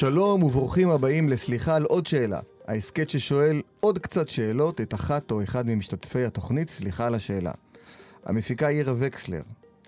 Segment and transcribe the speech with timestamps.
[0.00, 2.40] שלום וברוכים הבאים לסליחה על עוד שאלה.
[2.68, 7.52] ההסכת ששואל עוד קצת שאלות את אחת או אחד ממשתתפי התוכנית סליחה על השאלה.
[8.24, 9.42] המפיקה היא עירה וקסלר,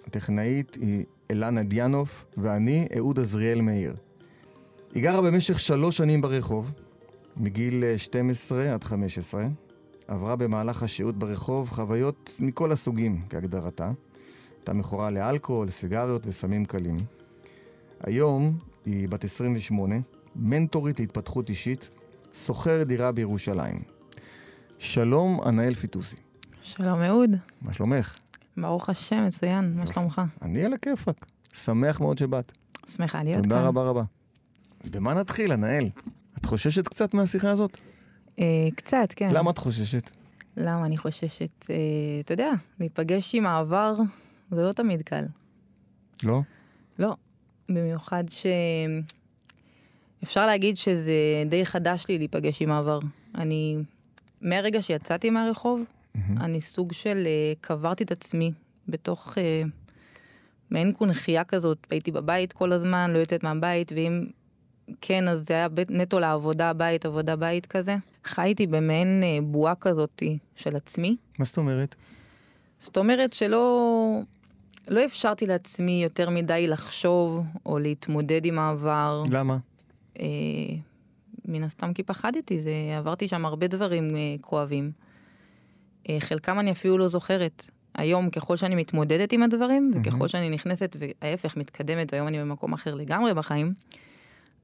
[0.07, 3.97] הטכנאית היא אלנה דיאנוף, ואני אהוד עזריאל מאיר.
[4.95, 6.73] היא גרה במשך שלוש שנים ברחוב,
[7.37, 9.45] מגיל 12 עד 15,
[10.09, 13.91] עברה במהלך השהות ברחוב חוויות מכל הסוגים כהגדרתה.
[14.57, 16.97] הייתה מכורה לאלכוהול, סיגריות וסמים קלים.
[18.01, 19.95] היום היא בת 28,
[20.37, 21.91] מנטורית להתפתחות אישית,
[22.35, 23.83] שוכרת דירה בירושלים.
[24.79, 26.17] שלום, ענאל פיטוסי.
[26.63, 27.31] שלום אהוד,
[27.63, 28.15] מה שלומך?
[28.57, 30.23] ברוך השם, מצוין, מה שלומך?
[30.43, 31.27] אני על הכיפאק.
[31.53, 32.59] שמח מאוד שבאת.
[32.97, 33.49] שמחה להיות כאן.
[33.49, 34.03] תודה רבה רבה.
[34.81, 35.89] אז במה נתחיל, ענאל?
[36.39, 37.81] את חוששת קצת מהשיחה הזאת?
[38.39, 38.45] אה,
[38.77, 39.31] קצת, כן.
[39.33, 40.17] למה את חוששת?
[40.57, 41.67] למה אני חוששת?
[41.71, 41.77] אה,
[42.21, 43.95] אתה יודע, להיפגש עם העבר
[44.51, 45.25] זה לא תמיד קל.
[46.23, 46.41] לא?
[46.99, 47.17] לא.
[47.69, 48.47] במיוחד ש...
[50.23, 51.13] אפשר להגיד שזה
[51.47, 52.99] די חדש לי להיפגש עם העבר.
[53.35, 53.77] אני,
[54.41, 55.83] מהרגע שיצאתי מהרחוב,
[56.41, 58.53] אני סוג של אה, קברתי את עצמי
[58.89, 59.63] בתוך אה,
[60.71, 61.79] מעין קונכייה כזאת.
[61.91, 64.27] הייתי בבית כל הזמן, לא יוצאת מהבית, ואם
[65.01, 67.97] כן, אז זה היה בית- נטו לעבודה, בית, עבודה, בית כזה.
[68.25, 70.23] חייתי במעין אה, בועה כזאת
[70.57, 71.17] של עצמי.
[71.39, 71.95] מה זאת אומרת?
[72.79, 74.21] זאת אומרת שלא
[74.89, 79.23] לא אפשרתי לעצמי יותר מדי לחשוב או להתמודד עם העבר.
[79.31, 79.57] למה?
[80.21, 80.25] אה,
[81.45, 84.93] מן הסתם כי פחדתי, זה, עברתי שם הרבה דברים אה, כואבים.
[86.09, 87.67] אה, חלקם אני אפילו לא זוכרת.
[87.95, 92.95] היום, ככל שאני מתמודדת עם הדברים, וככל שאני נכנסת, וההפך, מתקדמת, והיום אני במקום אחר
[92.95, 93.75] לגמרי בחיים,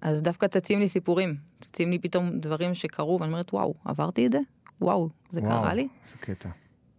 [0.00, 1.36] אז דווקא צצים לי סיפורים.
[1.60, 4.38] צצים לי פתאום דברים שקרו, ואני אומרת, וואו, עברתי את זה?
[4.80, 5.88] וואו, זה וואו, קרה לי?
[6.04, 6.48] איזה קטע.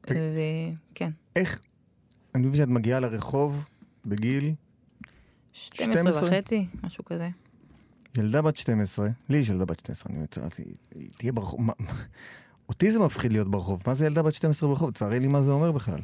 [0.01, 0.15] תג-
[0.93, 1.61] וכן, איך?
[2.39, 3.65] אני מבין שאת מגיעה לרחוב
[4.05, 4.53] בגיל
[5.53, 6.29] 12 12?
[6.29, 7.29] וחצי, משהו כזה.
[8.17, 10.25] ילדה בת 12, לי יש ילדה בת 12, אני
[10.57, 11.73] היא היא תהיה ברחוב, מה-
[12.69, 14.91] אותי זה מפחיד להיות ברחוב, מה זה ילדה בת 12 ברחוב?
[14.91, 15.99] תראי לי מה זה אומר בכלל.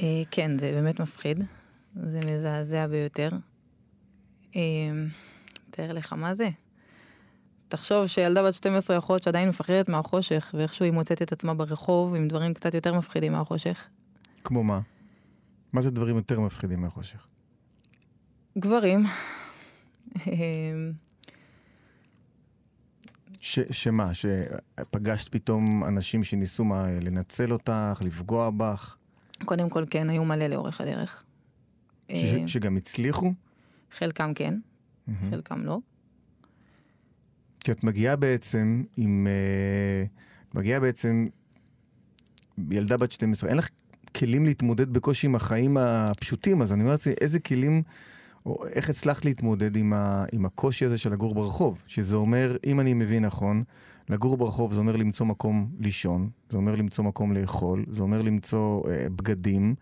[0.00, 1.44] אה, כן, זה באמת מפחיד.
[2.02, 3.28] זה מזעזע ביותר.
[4.56, 4.60] אה,
[5.70, 6.48] תאר לך מה זה.
[7.68, 12.14] תחשוב שילדה בת 12 יכול להיות שעדיין מפחדת מהחושך, ואיכשהו היא מוצאת את עצמה ברחוב
[12.14, 13.84] עם דברים קצת יותר מפחידים מהחושך.
[14.44, 14.80] כמו מה?
[15.72, 17.26] מה זה דברים יותר מפחידים מהחושך?
[18.58, 19.06] גברים.
[20.26, 20.32] אה,
[23.40, 24.10] ש, שמה?
[24.14, 28.98] שפגשת פתאום אנשים שניסו מה, לנצל אותך, לפגוע בך,
[29.44, 31.24] קודם כל, כן, היו מלא לאורך הדרך.
[32.08, 33.32] ש, אה, שגם הצליחו?
[33.98, 34.54] חלקם כן,
[35.30, 35.78] חלקם לא.
[37.60, 39.26] כי את מגיעה בעצם עם...
[39.26, 40.04] אה,
[40.48, 41.26] את מגיעה בעצם
[42.70, 43.68] ילדה בת 12, אין לך
[44.08, 47.82] כלים להתמודד בקושי עם החיים הפשוטים, אז אני אומר לעצמי, איזה כלים,
[48.46, 51.82] או איך הצלחת להתמודד עם, ה, עם הקושי הזה של לגור ברחוב?
[51.86, 53.62] שזה אומר, אם אני מבין נכון,
[54.08, 58.90] לגור ברחוב זה אומר למצוא מקום לישון, זה אומר למצוא מקום לאכול, זה אומר למצוא
[58.90, 59.74] אה, בגדים.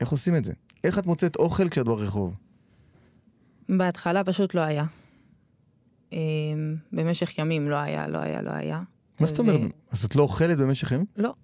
[0.00, 0.52] איך עושים את זה?
[0.84, 2.38] איך את מוצאת אוכל כשאת ברחוב?
[3.68, 4.84] בהתחלה פשוט לא היה.
[6.12, 6.18] אה,
[6.92, 8.80] במשך ימים לא היה, לא היה, לא היה.
[9.20, 9.60] מה זאת אומרת?
[9.90, 11.06] אז את לא אוכלת במשך ימים?
[11.16, 11.34] לא,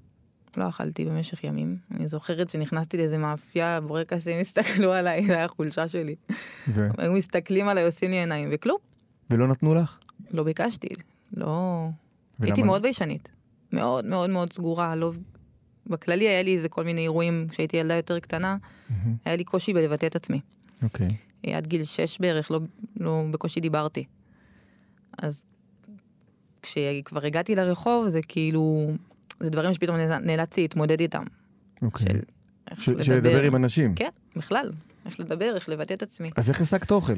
[0.56, 1.77] לא אכלתי במשך ימים.
[1.94, 6.15] אני זוכרת שנכנסתי לאיזה מאפייה, בורקסים הסתכלו עליי, זו הייתה החולשה שלי.
[6.69, 6.89] ו...
[6.99, 8.78] היו מסתכלים עליי, עושים לי עיניים, וכלום,
[9.31, 9.99] ולא נתנו לך?
[10.31, 10.89] לא ביקשתי,
[11.33, 11.47] לא...
[12.41, 12.62] ולמה הייתי?
[12.62, 13.28] מאוד ביישנית.
[13.72, 15.12] מאוד מאוד מאוד סגורה, לא...
[15.87, 18.56] בכללי היה לי איזה כל מיני אירועים, כשהייתי ילדה יותר קטנה,
[19.25, 20.41] היה לי קושי בלבטא את עצמי.
[20.83, 21.17] אוקיי.
[21.47, 22.61] אה, עד גיל שש בערך, לא,
[22.97, 24.05] לא בקושי דיברתי.
[25.19, 25.44] אז
[26.62, 28.93] כשכבר הגעתי לרחוב, זה כאילו,
[29.41, 31.22] זה דברים שפתאום נאלצ- נאלצתי להתמודד איתם.
[31.82, 32.06] אוקיי.
[32.78, 33.94] של של לדבר עם אנשים.
[33.94, 34.70] כן, בכלל.
[35.06, 36.30] איך לדבר, איך לבטא את עצמי.
[36.36, 37.12] אז איך השגת אוכל?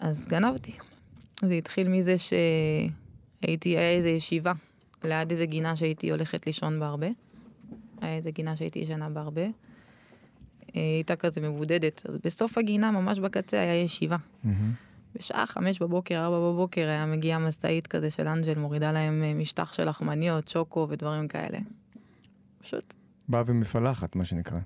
[0.00, 0.72] אז גנבתי.
[1.44, 4.52] זה התחיל מזה שהייתי, היה איזה ישיבה
[5.04, 7.06] ליד איזה גינה שהייתי הולכת לישון בה הרבה.
[8.00, 9.42] היה איזה גינה שהייתי ישנה בה הרבה.
[9.42, 12.02] היא הייתה כזה מבודדת.
[12.08, 14.16] אז בסוף הגינה, ממש בקצה, היה ישיבה.
[15.14, 19.72] בשעה חמש בבוקר, ארבע בבוקר, היה מגיעה משאית כזה של אנג'ל, מורידה להם אה, משטח
[19.72, 21.58] של לחמניות, שוקו ודברים כאלה.
[22.62, 22.94] פשוט,
[23.28, 24.58] באה ומפלחת, מה שנקרא.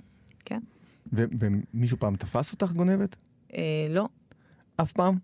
[0.45, 0.61] כן.
[1.13, 3.17] ו- ומישהו פעם תפס אותך גונבת?
[3.55, 4.09] אה, לא,
[4.77, 5.19] אף פעם?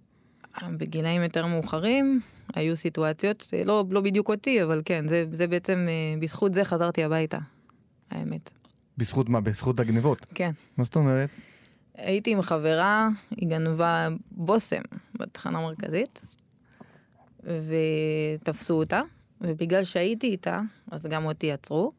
[0.63, 2.21] בגילאים יותר מאוחרים
[2.55, 6.65] היו סיטואציות, אה, לא, לא בדיוק אותי, אבל כן, זה, זה בעצם, אה, בזכות זה
[6.65, 7.39] חזרתי הביתה,
[8.11, 8.51] האמת.
[8.99, 9.41] בזכות מה?
[9.41, 10.27] בזכות הגנבות.
[10.35, 10.51] כן.
[10.77, 11.31] מה זאת אומרת?
[11.95, 14.83] הייתי עם חברה, היא גנבה בושם
[15.27, 16.21] בתחנה המרכזית,
[17.43, 19.01] ותפסו אותה,
[19.41, 20.61] ובגלל שהייתי איתה,
[20.91, 21.93] אז גם אותי עצרו.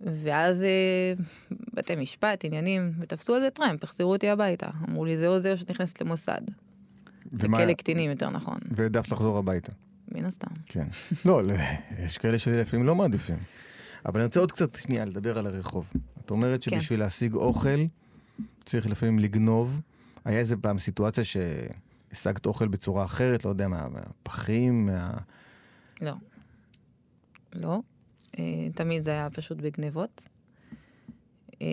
[0.00, 1.12] ואז אה,
[1.74, 4.66] בתי משפט, עניינים, ותפסו על זה טרמפ, החזירו אותי הביתה.
[4.88, 6.40] אמרו לי, זה או זה או שאת נכנסת למוסד.
[7.32, 9.72] ומה- בכלא קטינים יותר נכון, והעדפת לחזור הביתה.
[10.12, 10.50] מן הסתם.
[10.66, 10.86] כן.
[11.24, 11.42] לא,
[11.98, 13.36] יש כאלה שלפעמים לא מעדיפים.
[14.06, 15.92] אבל אני רוצה עוד קצת שנייה לדבר על הרחוב.
[16.24, 16.70] את אומרת כן.
[16.80, 17.84] שבשביל להשיג אוכל,
[18.64, 19.80] צריך לפעמים לגנוב.
[20.26, 25.10] היה איזה פעם סיטואציה שהשגת אוכל בצורה אחרת, לא יודע, מה- מהפחים, מה...
[26.02, 26.12] לא.
[27.52, 27.80] לא.
[28.38, 28.44] אה,
[28.74, 30.28] תמיד זה היה פשוט בגנבות.
[31.62, 31.66] אה,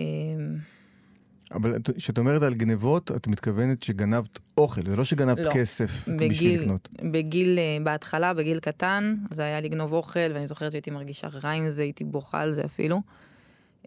[1.54, 5.50] אבל את- כשאת אומרת על גנבות, את מתכוונת שגנבת אוכל, זה לא שגנבת לא.
[5.54, 6.88] כסף בשביל בגיל, לקנות.
[7.12, 11.70] בגיל, אה, בהתחלה, בגיל קטן, זה היה לגנוב אוכל, ואני זוכרת שהייתי מרגישה רע עם
[11.70, 13.00] זה, הייתי בוכה על זה אפילו.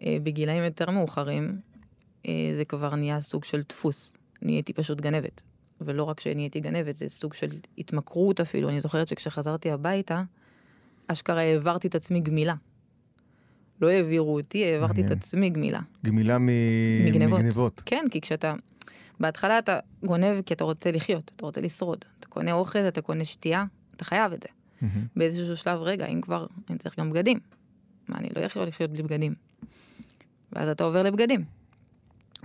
[0.04, 1.60] בגילאים יותר מאוחרים,
[2.26, 4.12] זה כבר נהיה סוג של דפוס.
[4.42, 5.42] נהייתי פשוט גנבת.
[5.80, 7.46] ולא רק שנהייתי גנבת, זה סוג של
[7.78, 8.68] התמכרות אפילו.
[8.68, 10.22] אני זוכרת שכשחזרתי הביתה,
[11.06, 12.54] אשכרה העברתי את עצמי גמילה.
[13.80, 15.10] לא העבירו אותי, העברתי את.
[15.10, 15.80] עצמי גמילה.
[16.04, 16.46] גמילה מ...
[17.06, 17.38] מגנבות.
[17.38, 17.82] מגנבות.
[17.86, 18.54] כן, כי כשאתה...
[19.20, 22.04] בהתחלה אתה גונב כי אתה רוצה לחיות, אתה רוצה לשרוד.
[22.20, 23.64] אתה קונה אוכל, אתה קונה שתייה,
[23.96, 24.48] אתה חייב את זה.
[24.82, 25.06] מהמם.
[25.16, 27.38] באיזשהו שלב, רגע, אם כבר, אני צריך גם בגדים.
[28.08, 29.34] מה, אני לא יכול לחיות בלי בגדים.
[30.52, 31.44] ואז אתה עובר לבגדים.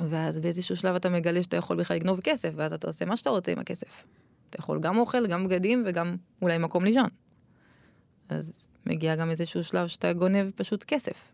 [0.09, 3.29] ואז באיזשהו שלב אתה מגלה שאתה יכול בכלל לגנוב כסף, ואז אתה עושה מה שאתה
[3.29, 4.03] רוצה עם הכסף.
[4.49, 7.07] אתה יכול גם אוכל, גם בגדים וגם אולי מקום לישון.
[8.29, 11.31] אז מגיע גם איזשהו שלב שאתה גונב פשוט כסף.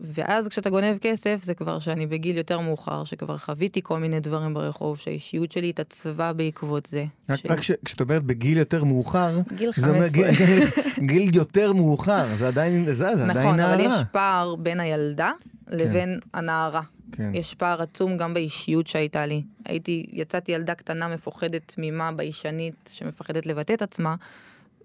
[0.00, 4.54] ואז כשאתה גונב כסף, זה כבר שאני בגיל יותר מאוחר, שכבר חוויתי כל מיני דברים
[4.54, 7.04] ברחוב, שהאישיות שלי התעצבה בעקבות זה.
[7.30, 10.08] רק, ש- רק ש- כשאת אומרת בגיל יותר מאוחר, גיל זה אומר 15.
[10.08, 13.74] גיל, גיל, יותר מאוחר, זה עדיין, זה, זה עדיין נכון, נערה.
[13.74, 15.30] אבל יש פער בין הילדה
[15.68, 16.82] לבין הנערה.
[17.12, 17.34] כן.
[17.34, 19.42] יש פער עצום גם באישיות שהייתה לי.
[19.64, 24.14] הייתי, יצאתי ילדה קטנה מפוחדת תמימה, ביישנית, שמפחדת לבטא את עצמה,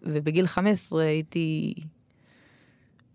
[0.04, 1.74] ובגיל 15 הייתי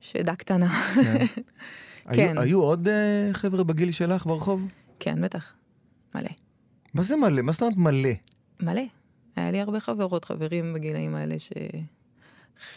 [0.01, 0.69] שדה קטנה.
[0.95, 1.27] כן.
[2.15, 2.39] כן.
[2.39, 2.91] היו, היו עוד uh,
[3.33, 4.73] חבר'ה בגיל שלך ברחוב?
[4.99, 5.53] כן, בטח.
[6.15, 6.29] מלא.
[6.95, 7.43] מה זה מלא?
[7.43, 8.11] מה זאת אומרת מלא?
[8.61, 8.83] מלא.
[9.37, 11.53] היה לי הרבה חברות, חברים בגילאים האלה ש...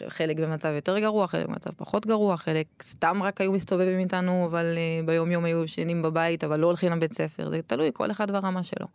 [0.08, 4.74] חלק במצב יותר גרוע, חלק במצב פחות גרוע, חלק סתם רק היו מסתובבים איתנו, אבל
[4.74, 8.30] uh, ביום יום היו ישנים בבית, אבל לא הולכים לבית ספר, זה תלוי, כל אחד
[8.30, 8.86] ברמה שלו.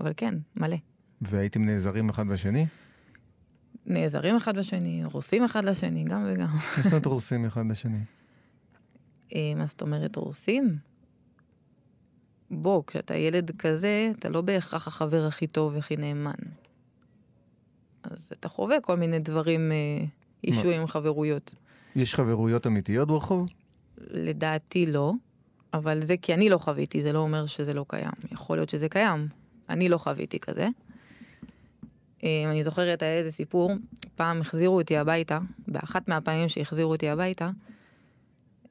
[0.00, 0.76] אבל כן, מלא.
[1.20, 2.66] והייתם נעזרים אחד בשני?
[3.86, 6.46] נעזרים אחד בשני, הורסים אחד לשני, גם וגם.
[6.76, 8.00] מה זאת אומרת הורסים אחד לשני?
[9.34, 10.76] אה, מה זאת אומרת הורסים?
[12.50, 16.32] בוא, כשאתה ילד כזה, אתה לא בהכרח החבר הכי טוב והכי נאמן.
[18.02, 20.04] אז אתה חווה כל מיני דברים, אה,
[20.44, 21.54] אישויים, חברויות.
[21.96, 23.48] יש חברויות אמיתיות ברחוב?
[23.98, 25.12] לדעתי לא,
[25.74, 28.12] אבל זה כי אני לא חוויתי, זה לא אומר שזה לא קיים.
[28.32, 29.28] יכול להיות שזה קיים.
[29.68, 30.68] אני לא חוויתי כזה.
[32.24, 33.72] אה, אני זוכרת, היה איזה סיפור,
[34.14, 35.38] פעם החזירו אותי הביתה,
[35.68, 37.50] באחת מהפעמים שהחזירו אותי הביתה,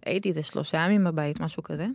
[0.05, 1.87] הייתי איזה שלושה ימים בבית, משהו כזה,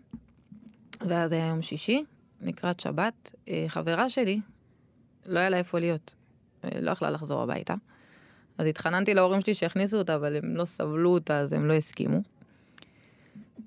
[1.00, 2.04] ואז היה יום שישי,
[2.42, 4.40] לקראת שבת, אה, חברה שלי,
[5.26, 6.14] לא היה לה איפה להיות.
[6.64, 7.75] אה, לא יכלה לחזור הביתה.
[8.58, 12.22] אז התחננתי להורים שלי שיכניסו אותה, אבל הם לא סבלו אותה, אז הם לא הסכימו.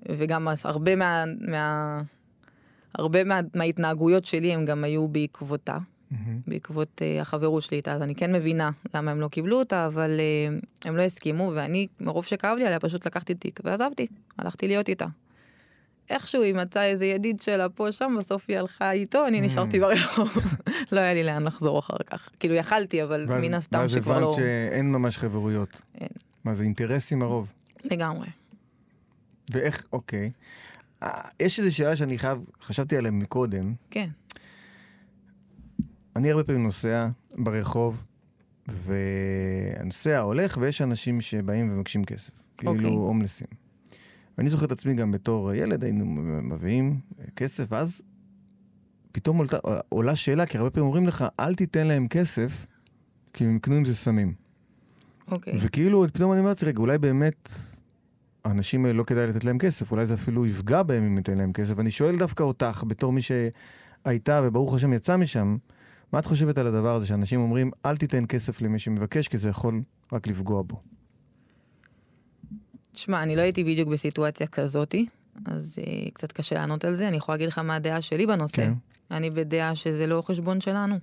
[0.08, 1.24] וגם הרבה מה...
[1.40, 2.02] מה
[2.94, 5.78] הרבה מה, מההתנהגויות שלי הם גם היו בעקבותה,
[6.46, 10.10] בעקבות uh, החברות שלי איתה, אז אני כן מבינה למה הם לא קיבלו אותה, אבל
[10.20, 14.06] uh, הם לא הסכימו, ואני, מרוב שכאב לי עליה, פשוט לקחתי תיק ועזבתי,
[14.38, 15.06] הלכתי להיות איתה.
[16.12, 20.28] איכשהו היא מצאה איזה ידיד שלה פה, שם, בסוף היא הלכה איתו, אני נשארתי ברחוב.
[20.92, 22.28] לא היה לי לאן לחזור אחר כך.
[22.40, 24.32] כאילו, יכלתי, אבל ואז- מן הסתם ואז שכבר הבנת לא...
[24.32, 25.82] שאין ממש חברויות.
[26.00, 26.08] אין.
[26.44, 27.52] מה זה אינטרסים הרוב?
[27.84, 28.26] לגמרי.
[29.50, 30.30] ואיך, אוקיי.
[31.02, 31.08] אה,
[31.40, 33.74] יש איזו שאלה שאני חייב, חשבתי עליה מקודם.
[33.90, 34.08] כן.
[36.16, 38.04] אני הרבה פעמים נוסע ברחוב,
[38.68, 42.30] והנוסע הולך, ויש אנשים שבאים ומבקשים כסף.
[42.58, 42.86] כאילו אוקיי.
[42.86, 43.46] הומלסים.
[44.38, 46.04] ואני זוכר את עצמי גם בתור ילד, היינו
[46.42, 47.00] מביאים
[47.36, 48.02] כסף, ואז
[49.12, 49.56] פתאום עולתה,
[49.88, 52.66] עולה שאלה, כי הרבה פעמים אומרים לך, אל תיתן להם כסף,
[53.32, 54.34] כי הם יקנו עם זה סמים.
[55.30, 55.54] אוקיי.
[55.60, 57.48] וכאילו, פתאום אני אומר לעצמי, רגע, אולי באמת
[58.44, 61.52] האנשים האלה לא כדאי לתת להם כסף, אולי זה אפילו יפגע בהם אם ניתן להם
[61.52, 61.74] כסף.
[61.76, 65.56] ואני שואל דווקא אותך, בתור מי שהייתה וברוך השם יצא משם,
[66.12, 69.48] מה את חושבת על הדבר הזה שאנשים אומרים, אל תיתן כסף למי שמבקש, כי זה
[69.48, 70.91] יכול רק לפגוע בו?
[72.92, 75.06] תשמע, אני לא הייתי בדיוק בסיטואציה כזאתי,
[75.44, 77.08] אז uh, קצת קשה לענות על זה.
[77.08, 78.56] אני יכולה להגיד לך מה הדעה שלי בנושא.
[78.56, 78.72] כן.
[79.10, 80.96] אני בדעה שזה לא חשבון שלנו.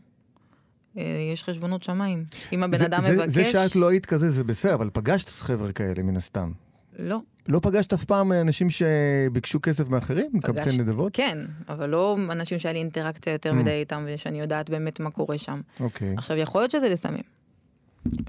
[0.96, 1.00] Uh,
[1.34, 2.24] יש חשבונות שמיים.
[2.53, 3.29] אם הבן זה, אדם זה, מבקש...
[3.29, 6.51] זה שאת לא היית כזה, זה בסדר, אבל פגשת חבר'ה כאלה, מן הסתם.
[7.00, 7.19] לא.
[7.48, 10.31] לא פגשת אף פעם אנשים שביקשו כסף מאחרים?
[10.34, 10.77] מקבצי.
[10.77, 11.15] נדבות?
[11.15, 11.38] כן,
[11.69, 13.55] אבל לא אנשים שהיה לי אינטראקציה יותר Mm.
[13.55, 15.62] מדי איתם, ושאני יודעת באמת מה קורה שם.
[15.79, 16.13] אוקיי.
[16.17, 17.24] עכשיו, יכול להיות שזה לסמים.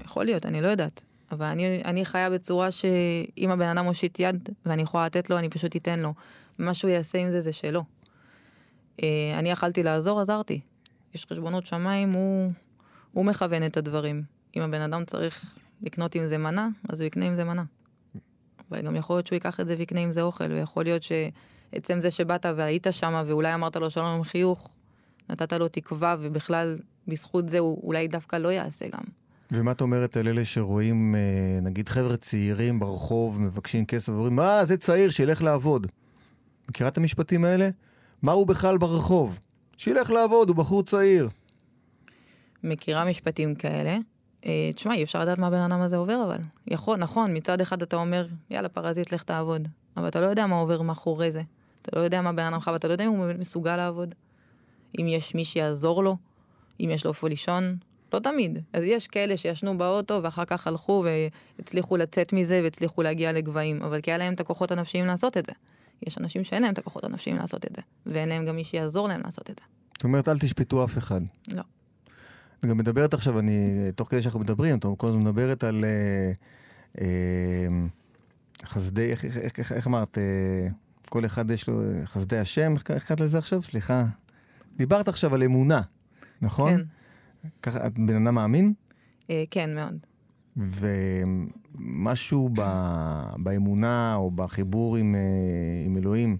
[0.05, 1.03] יכול להיות, אני לא יודעת.
[1.31, 5.49] אבל אני, אני חיה בצורה שאם הבן אדם מושיט יד ואני יכולה לתת לו, אני
[5.49, 6.13] פשוט אתן לו.
[6.57, 7.83] מה שהוא יעשה עם זה, זה שלו.
[9.03, 10.59] אה, אני יכלתי לעזור, עזרתי.
[11.13, 12.51] יש חשבונות שמיים, הוא,
[13.11, 14.23] הוא מכוון את הדברים.
[14.55, 17.63] אם הבן אדם צריך לקנות עם זה מנה, אז הוא יקנה עם זה מנה.
[18.69, 21.99] אבל גם יכול להיות שהוא ייקח את זה ויקנה עם זה אוכל, ויכול להיות שעצם
[21.99, 24.69] זה שבאת והיית שם, ואולי אמרת לו שלום עם חיוך,
[25.29, 29.20] נתת לו תקווה, ובכלל, בזכות זה הוא אולי דווקא לא יעשה גם.
[29.51, 34.65] ומה את אומרת על אלה שרואים, אה, נגיד חבר'ה צעירים ברחוב, מבקשים כסף, ואומרים, מה,
[34.65, 35.87] זה צעיר, שילך לעבוד.
[36.69, 37.69] מכירה את המשפטים האלה?
[38.21, 39.39] מה הוא בכלל ברחוב?
[39.77, 41.29] שילך לעבוד, הוא בחור צעיר.
[42.63, 43.97] מכירה משפטים כאלה.
[44.45, 46.41] אה, תשמע, אי אפשר לדעת מה הבן אדם הזה עובר, אבל.
[46.67, 49.67] יכול, נכון, מצד אחד אתה אומר, יאללה, פרזיט, לך תעבוד.
[49.97, 51.41] אבל אתה לא יודע מה עובר מאחורי זה.
[51.81, 54.15] אתה לא יודע מה בן אדם חווה, אתה לא יודע אם הוא מסוגל לעבוד.
[54.99, 56.17] אם יש מי שיעזור לו,
[56.79, 57.77] אם יש לו איפה לישון.
[58.13, 58.59] לא תמיד.
[58.73, 61.05] אז יש כאלה שישנו באוטו ואחר כך הלכו
[61.59, 65.45] והצליחו לצאת מזה והצליחו להגיע לגבהים, אבל כי היה להם את הכוחות הנפשיים לעשות את
[65.45, 65.51] זה.
[66.07, 69.07] יש אנשים שאין להם את הכוחות הנפשיים לעשות את זה, ואין להם גם מי שיעזור
[69.07, 69.65] להם לעשות את זה.
[69.93, 71.21] זאת אומרת, אל תשפטו אף אחד.
[71.47, 71.61] לא.
[72.59, 76.31] את גם מדברת עכשיו, אני, תוך כדי שאנחנו מדברים, את כל הזמן מדברת על אה,
[77.01, 77.67] אה,
[78.65, 80.17] חסדי, איך, איך, איך, איך אמרת?
[80.17, 80.67] אה,
[81.09, 83.61] כל אחד יש לו חסדי השם, איך איך קראת לזה עכשיו?
[83.61, 84.05] סליחה.
[84.77, 85.81] דיברת עכשיו על אמונה,
[86.41, 86.77] נכון?
[86.77, 86.83] כן.
[87.61, 88.73] ככה, את בן אדם מאמין?
[89.29, 89.97] אה, כן, מאוד.
[90.57, 92.61] ומשהו ב,
[93.37, 96.37] באמונה או בחיבור עם, אה, עם אלוהים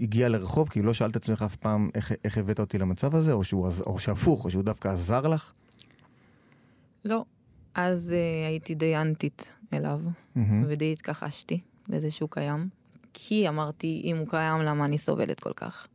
[0.00, 3.44] הגיע לרחוב, כי לא שאלת עצמך אף פעם איך, איך הבאת אותי למצב הזה, או,
[3.44, 5.52] שהוא, או שהפוך, או שהוא דווקא עזר לך?
[7.04, 7.24] לא.
[7.74, 10.00] אז אה, הייתי די אנטית אליו,
[10.34, 10.64] מהמם.
[10.68, 12.68] ודי התכחשתי לזה שהוא קיים.
[13.12, 15.86] כי אמרתי, אם הוא קיים, למה אני סובלת כל כך?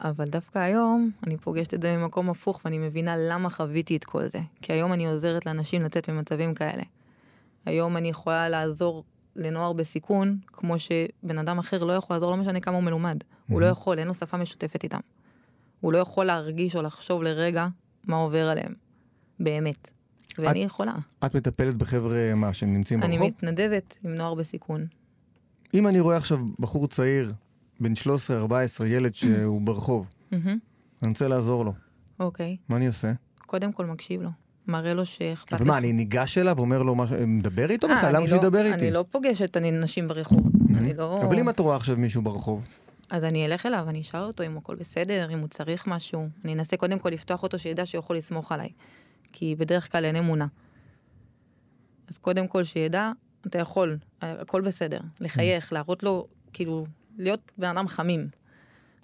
[0.00, 4.28] אבל דווקא היום אני פוגשת את זה ממקום הפוך ואני מבינה למה חוויתי את כל
[4.28, 4.38] זה.
[4.62, 6.82] כי היום אני עוזרת לאנשים לצאת ממצבים כאלה.
[7.66, 9.04] היום אני יכולה לעזור
[9.36, 13.18] לנוער בסיכון, כמו שבן אדם אחר לא יכול לעזור, לא משנה כמה הוא מלומד.
[13.48, 15.00] הוא לא יכול, אין לו שפה משותפת איתם.
[15.80, 17.68] הוא לא יכול להרגיש או לחשוב לרגע
[18.04, 18.74] מה עובר עליהם.
[19.40, 19.90] באמת.
[20.38, 20.94] ואני יכולה.
[21.26, 23.28] את מטפלת בחבר'ה, מה, שנמצאים אני ברחוב?
[23.28, 24.86] מתנדבת עם נוער בסיכון.
[25.74, 27.32] אם אני רואה עכשיו בחור צעיר,
[27.80, 27.92] בן
[28.80, 30.58] 13-14, ילד שהוא ברחוב, מהמם.
[31.02, 31.72] אני רוצה לעזור לו,
[32.20, 32.56] אוקיי.
[32.68, 33.12] מה אני עושה?
[33.46, 34.30] קודם כל מקשיב לו.
[34.68, 38.16] מראה לו שאכפת אבל מה, אני ניגש אליו ואומר לו, מה- מדבר איתו אה, בכלל?
[38.16, 38.84] למה שהוא לא- ידבר איתי?
[38.84, 40.46] אני לא פוגשת נשים ברחוב.
[40.76, 41.22] אני לא...
[41.22, 42.64] אבל אם את רואה עכשיו מישהו ברחוב,
[43.10, 46.28] אז אני אלך אליו, אני אשאל אותו אם הכל בסדר, אם הוא צריך משהו.
[46.44, 48.68] אני אנסה קודם כל לפתוח אותו, שידע שהוא יכול לסמוך עליי.
[49.32, 50.46] כי בדרך כלל אין אמונה.
[52.08, 53.10] אז קודם כל שידע,
[53.46, 55.00] אתה יכול, הכל בסדר.
[55.20, 56.86] לחייך, להראות לו, כאילו,
[57.18, 58.28] להיות בן אדם חמים.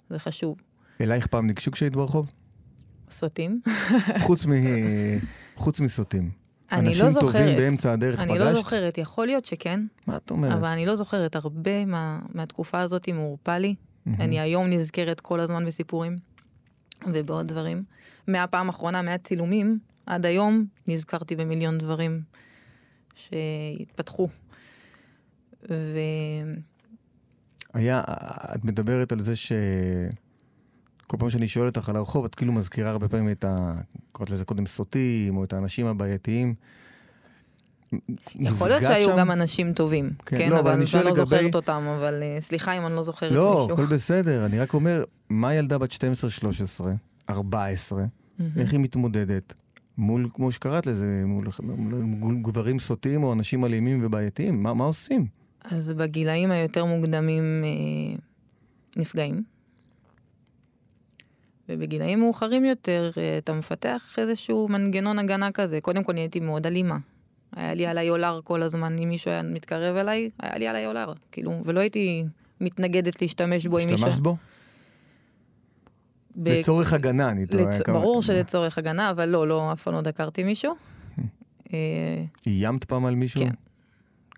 [0.09, 0.61] זה חשוב.
[1.01, 2.31] אלייך פעם ניגשו כשהיית ברחוב?
[3.09, 3.61] סוטים.
[4.19, 4.51] חוץ מ...
[5.55, 6.31] חוץ מסוטים.
[6.71, 7.31] אני אנשים לא זוכרת.
[7.31, 8.45] טובים באמצע הדרך אני פגשת?
[8.45, 10.53] לא זוכרת, יכול להיות שכן, מה את אומרת?
[10.53, 11.35] אבל אני לא זוכרת.
[11.35, 13.75] הרבה מה, מהתקופה הזאת מעורפה לי.
[14.05, 14.21] מהמם.
[14.21, 16.17] אני היום נזכרת כל הזמן בסיפורים
[17.13, 17.83] ובעוד דברים.
[18.27, 22.21] מהפעם האחרונה, מהצילומים, עד היום נזכרתי במיליון דברים
[23.15, 24.29] שהתפתחו.
[25.69, 25.97] ו...
[27.73, 28.01] היה,
[28.55, 29.51] את מדברת על זה ש...
[31.07, 33.73] כל פעם שאני שואל אותך על הרחוב, את כאילו מזכירה הרבה פעמים את ה...
[34.11, 36.53] קוראת לזה קודם סוטים, או את האנשים הבעייתיים.
[38.35, 39.17] יכול להיות שהיו שם?
[39.17, 42.19] גם אנשים טובים, כן, כן, לא, אבל אבל אני שואל לא לגבי- זוכרת אותם, אבל
[42.23, 43.83] אה, סליחה אם אני לא זוכרת לא, מישהו.
[43.83, 46.91] הכל בסדר, אני רק אומר, מה ילדה בת 12,
[47.29, 48.03] 14,
[48.39, 48.51] מהמם.
[48.57, 49.53] איך היא מתמודדת
[49.97, 51.47] מול, כמו שקראת לזה, מול,
[52.03, 54.63] מול גברים סוטים או אנשים אלימים ובעייתיים?
[54.63, 55.25] מה, מה עושים?
[55.63, 58.15] אז בגילאים היותר מוקדמים אה,
[58.97, 59.43] נפגעים.
[61.69, 65.81] ובגילאים מאוחרים יותר אה, אתה מפתח איזשהו מנגנון הגנה כזה.
[65.81, 66.97] קודם כל אני הייתי מאוד אלימה.
[67.55, 71.13] היה לי עליי אולר כל הזמן, אם מישהו היה מתקרב אליי, היה לי עליי אולר.
[71.31, 72.23] כאילו, ולא הייתי
[72.61, 73.95] מתנגדת להשתמש בו עם מישהו.
[74.07, 74.35] השתמשת בו?
[76.35, 77.63] ב- לצורך הגנה, אני טועה.
[77.63, 77.81] לצ...
[77.81, 80.73] כמה- ברור שלצורך הגנה, אבל לא, לא, אף פעם לא דקרתי מישהו.
[82.47, 83.41] איימת פעם על מישהו?
[83.41, 83.51] כן.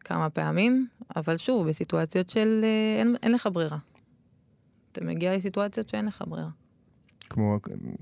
[0.05, 3.77] כמה פעמים, אבל שוב, בסיטואציות של אה, אין, אין לך ברירה.
[4.91, 6.50] אתה מגיע לסיטואציות שאין לך ברירה.
[7.29, 7.59] כמו,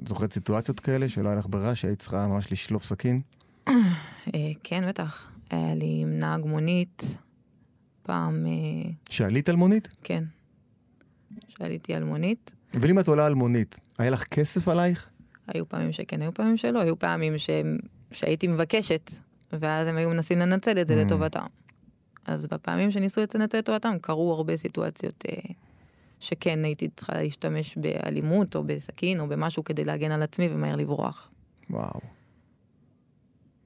[0.07, 3.21] זוכרת סיטואציות כאלה שלא היה לך ברירה, שהיית צריכה ממש לשלוף סכין?
[3.67, 3.73] אה,
[4.63, 5.31] כן, בטח.
[5.49, 7.03] היה לי עם נהג מונית,
[8.03, 9.87] פעם, אה, שעלית על מונית?
[10.03, 10.23] כן,
[11.47, 12.51] שעליתי על מונית.
[12.75, 15.09] אבל אם את עולה על מונית, היה לך כסף עלייך?
[15.47, 17.49] היו פעמים שכן, היו פעמים שלא, היו פעמים ש...
[18.11, 19.11] שהייתי מבקשת,
[19.53, 21.05] ואז הם היו מנסים לנצל את זה Mm.
[21.05, 21.45] לטובתם.
[22.25, 25.37] אז בפעמים שניסו לנצל לטובתם, קרו הרבה סיטואציות אה,
[26.19, 31.29] שכן הייתי צריכה להשתמש באלימות, או בסכין, או במשהו כדי להגן על עצמי ומהר לברוח.
[31.69, 31.99] וואו.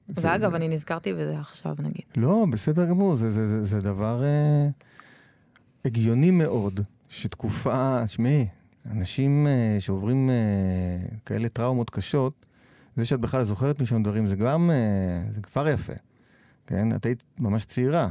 [0.08, 2.02] זה- ואגב, זה- אני נזכרתי בזה עכשיו, נגיד.
[2.16, 4.68] לא, בסדר גמור, זה, זה, זה, זה דבר אה,
[5.84, 8.46] הגיוני מאוד, שתקופה, שמעי,
[8.90, 12.46] אנשים uh, שעוברים uh, כאלה טראומות קשות,
[12.96, 15.92] זה שאת בכלל זוכרת משם דברים, זה גם, uh, זה כבר יפה.
[16.66, 16.94] כן?
[16.96, 18.08] את היית ממש צעירה.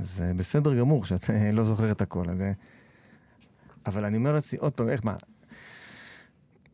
[0.00, 2.28] אז uh, בסדר גמור שאת uh, לא זוכרת הכל.
[2.28, 2.44] אז, uh,
[3.86, 5.14] אבל אני אומר לעצמי, עוד פעם, איך, מה...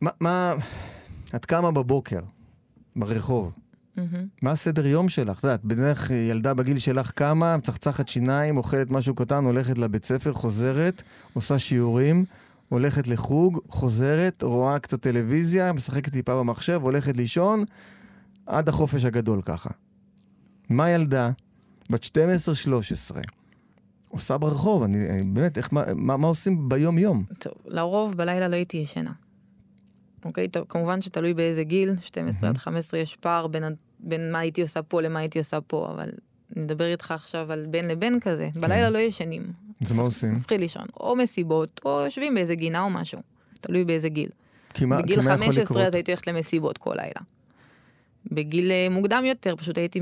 [0.01, 0.53] מה, מה...
[1.35, 2.19] את קמה בבוקר,
[2.95, 3.53] ברחוב.
[3.97, 4.27] מהמם.
[4.41, 5.39] מה הסדר יום שלך?
[5.39, 10.33] את יודעת, בדרך ילדה בגיל שלך קמה, מצחצחת שיניים, אוכלת משהו קטן, הולכת לבית ספר,
[10.33, 11.01] חוזרת,
[11.33, 12.25] עושה שיעורים,
[12.69, 17.63] הולכת לחוג, חוזרת, רואה קצת טלוויזיה, משחקת טיפה במחשב, הולכת לישון,
[18.45, 19.69] עד החופש הגדול ככה.
[20.69, 21.29] מה ילדה,
[21.89, 22.03] בת
[23.11, 23.15] 12-13,
[24.09, 24.83] עושה ברחוב?
[24.83, 27.23] אני, אני באמת, איך, מה, מה, מה עושים ביום-יום?
[27.39, 29.11] טוב, לרוב בלילה לא הייתי ישנה.
[30.25, 30.47] אוקיי?
[30.47, 33.63] טוב, כמובן שתלוי באיזה גיל, 12 עד 15 יש פער בין,
[33.99, 36.09] בין מה הייתי עושה פה למה הייתי עושה פה, אבל
[36.55, 38.49] אני מדבר איתך עכשיו על בין לבין כזה.
[38.55, 39.51] בלילה לא ישנים.
[39.85, 40.35] אז מה עושים?
[40.35, 40.85] מפחיד לישון.
[40.99, 43.19] או מסיבות, או יושבים באיזה גינה או משהו.
[43.61, 44.29] תלוי באיזה גיל.
[44.73, 45.81] כי מה, בגיל כי מה יכול 15 לקרות?
[45.81, 47.21] אז הייתי הולכת למסיבות כל לילה.
[48.31, 50.01] בגיל אה, מוקדם יותר, פשוט הייתי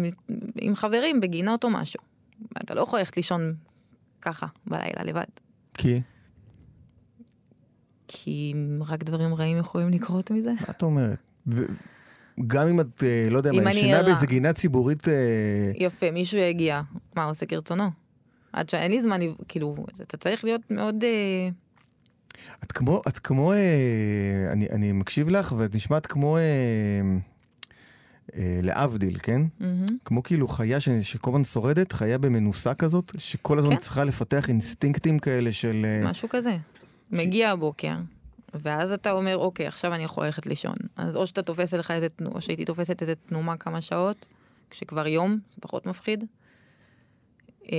[0.56, 2.00] עם חברים בגינות או משהו.
[2.58, 3.54] אתה לא יכול ללכת לישון
[4.22, 5.26] ככה בלילה לבד.
[5.78, 5.96] כי?
[8.08, 8.54] כי
[8.88, 10.52] רק דברים רעים יכולים לקרות מזה.
[10.52, 11.20] מה את אומרת?
[11.48, 11.62] ו...
[12.48, 14.04] גם אם את, אה, לא יודע, אם אני ישנה.
[14.04, 16.82] באיזה גינה ציבורית, אה, יפה, מישהו יגיע,
[17.16, 17.90] מה, עושה כרצונו?
[18.54, 21.04] עד שאין לי זמן, כאילו, אתה צריך להיות מאוד...
[21.04, 21.50] אה,
[22.64, 26.42] את כמו, את כמו, אה, אני, אני מקשיב לך ואת נשמעת כמו, אה,
[28.38, 29.42] להבדיל, כן?
[29.60, 29.86] מהמם.
[30.06, 33.80] כמו כאילו חיה ש, שכל הזמן שורדת, חיה במנוסה כזאת, שכל הזמן כן.
[33.80, 35.86] צריכה לפתח אינסטינקטים כאלה של...
[35.86, 36.58] אה, משהו כזה.
[37.12, 37.96] מגיע הבוקר,
[38.54, 40.76] ואז אתה אומר, אוקיי, עכשיו אני יכול ללכת לישון.
[40.96, 44.26] אז או שאתה תופס לך איזה תנומה, או שהייתי תופסת איזה תנומה כמה שעות,
[44.70, 46.24] כשכבר יום, זה פחות מפחיד.
[47.72, 47.78] אה,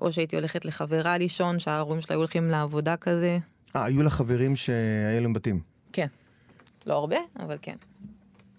[0.00, 3.38] או שהייתי הולכת לחברה לישון, שההורים שלה היו הולכים לעבודה כזה.
[3.76, 5.60] אה, היו לך חברים שהיו להם בתים.
[5.92, 6.06] כן.
[6.86, 7.76] לא הרבה, אבל כן.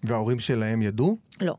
[0.04, 1.18] וההורים שלהם ידעו?
[1.40, 1.56] לא.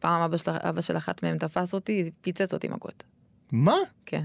[0.00, 3.04] פעם אבא של, אבא של אחת מהם תפס אותי, פיצץ אותי מכות.
[3.52, 3.76] מה?
[4.06, 4.24] כן.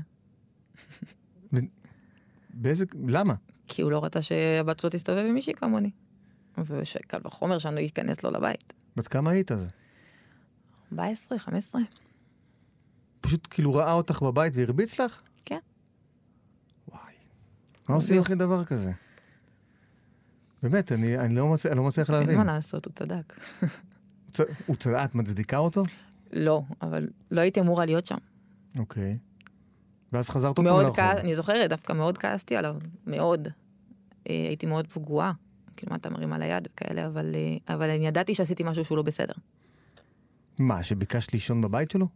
[2.54, 2.86] באיזה...
[3.08, 3.34] למה?
[3.68, 5.92] כי הוא לא רצה שהבת שלו תסתובב עם מישהי כמוני.
[6.58, 8.74] ושקל וחומר שאני לא אכנס לו לבית.
[8.96, 9.70] בת כמה היית אז?
[10.92, 11.82] 14, 15?
[13.22, 15.22] פשוט כאילו ראה אותך בבית והרביץ לך?
[15.46, 15.60] כן.
[16.88, 17.14] וואי.
[17.90, 18.92] מה עושים אחרי דבר כזה?
[20.70, 22.38] באמת, אני, אני לא מצליח, לא מצליח אין להבין.
[22.38, 23.40] מה לעשות, הוא צדק.
[24.66, 25.84] הוא צדק, את מצדיקה אותו?
[26.34, 28.18] לא, אבל לא הייתי אמורה להיות שם.
[28.80, 29.18] אוקיי.
[30.12, 30.96] ואז חזרת אותו לרחוב.
[30.96, 32.76] כעס, אני זוכרת, דווקא מאוד כעסתי עליו,
[33.08, 33.48] מאוד.
[34.30, 35.32] אה, הייתי מאוד פגועה,
[35.78, 38.98] כאילו מה אתה מרים על היד וכאלה, אבל, אה, אבל אני ידעתי שעשיתי משהו שהוא
[38.98, 39.34] לא בסדר.
[40.60, 42.08] מה, שביקשת לישון בבית שלו?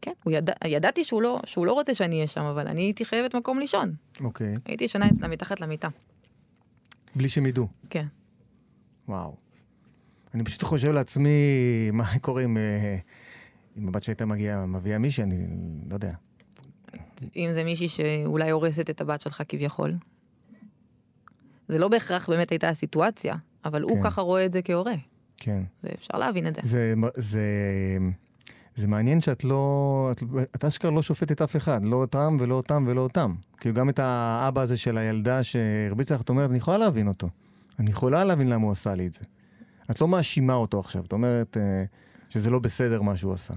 [0.00, 3.04] כן, הוא ידע, ידעתי שהוא לא, שהוא לא רוצה שאני אהיה שם, אבל אני הייתי
[3.04, 3.94] חייבת מקום לישון.
[4.20, 4.54] אוקיי.
[4.64, 5.88] הייתי ישנה אצלה מתחת למיטה.
[7.16, 7.68] בלי שהם ידעו.
[7.90, 8.06] כן.
[9.08, 9.36] וואו.
[10.34, 11.30] אני פשוט חושב לעצמי,
[11.92, 12.96] מה קורה אם, אה,
[13.78, 15.46] אם הבת שהייתה מגיעה, מביאה מישהי, אני
[15.88, 16.12] לא יודע.
[17.36, 19.94] אם זה מישהי שאולי הורסת את הבת שלך כביכול.
[21.68, 24.02] זה לא בהכרח באמת הייתה הסיטואציה, אבל הוא כן.
[24.02, 24.94] ככה רואה את זה כהורה.
[25.36, 25.62] כן.
[25.82, 26.60] זה אפשר להבין את זה.
[26.64, 27.42] זה, זה,
[28.74, 30.22] זה מעניין שאת לא, את,
[30.56, 33.34] את אשכרה לא שופטת אף אחד, לא אותם ולא אותם ולא אותם.
[33.58, 37.28] כאילו גם את האבא הזה של הילדה שהרביצה לך, את אומרת, אני יכולה להבין אותו.
[37.78, 39.24] אני יכולה להבין למה הוא עשה לי את זה.
[39.90, 41.84] את לא מאשימה אותו עכשיו, את אומרת אה,
[42.28, 43.54] שזה לא בסדר מה שהוא עשה.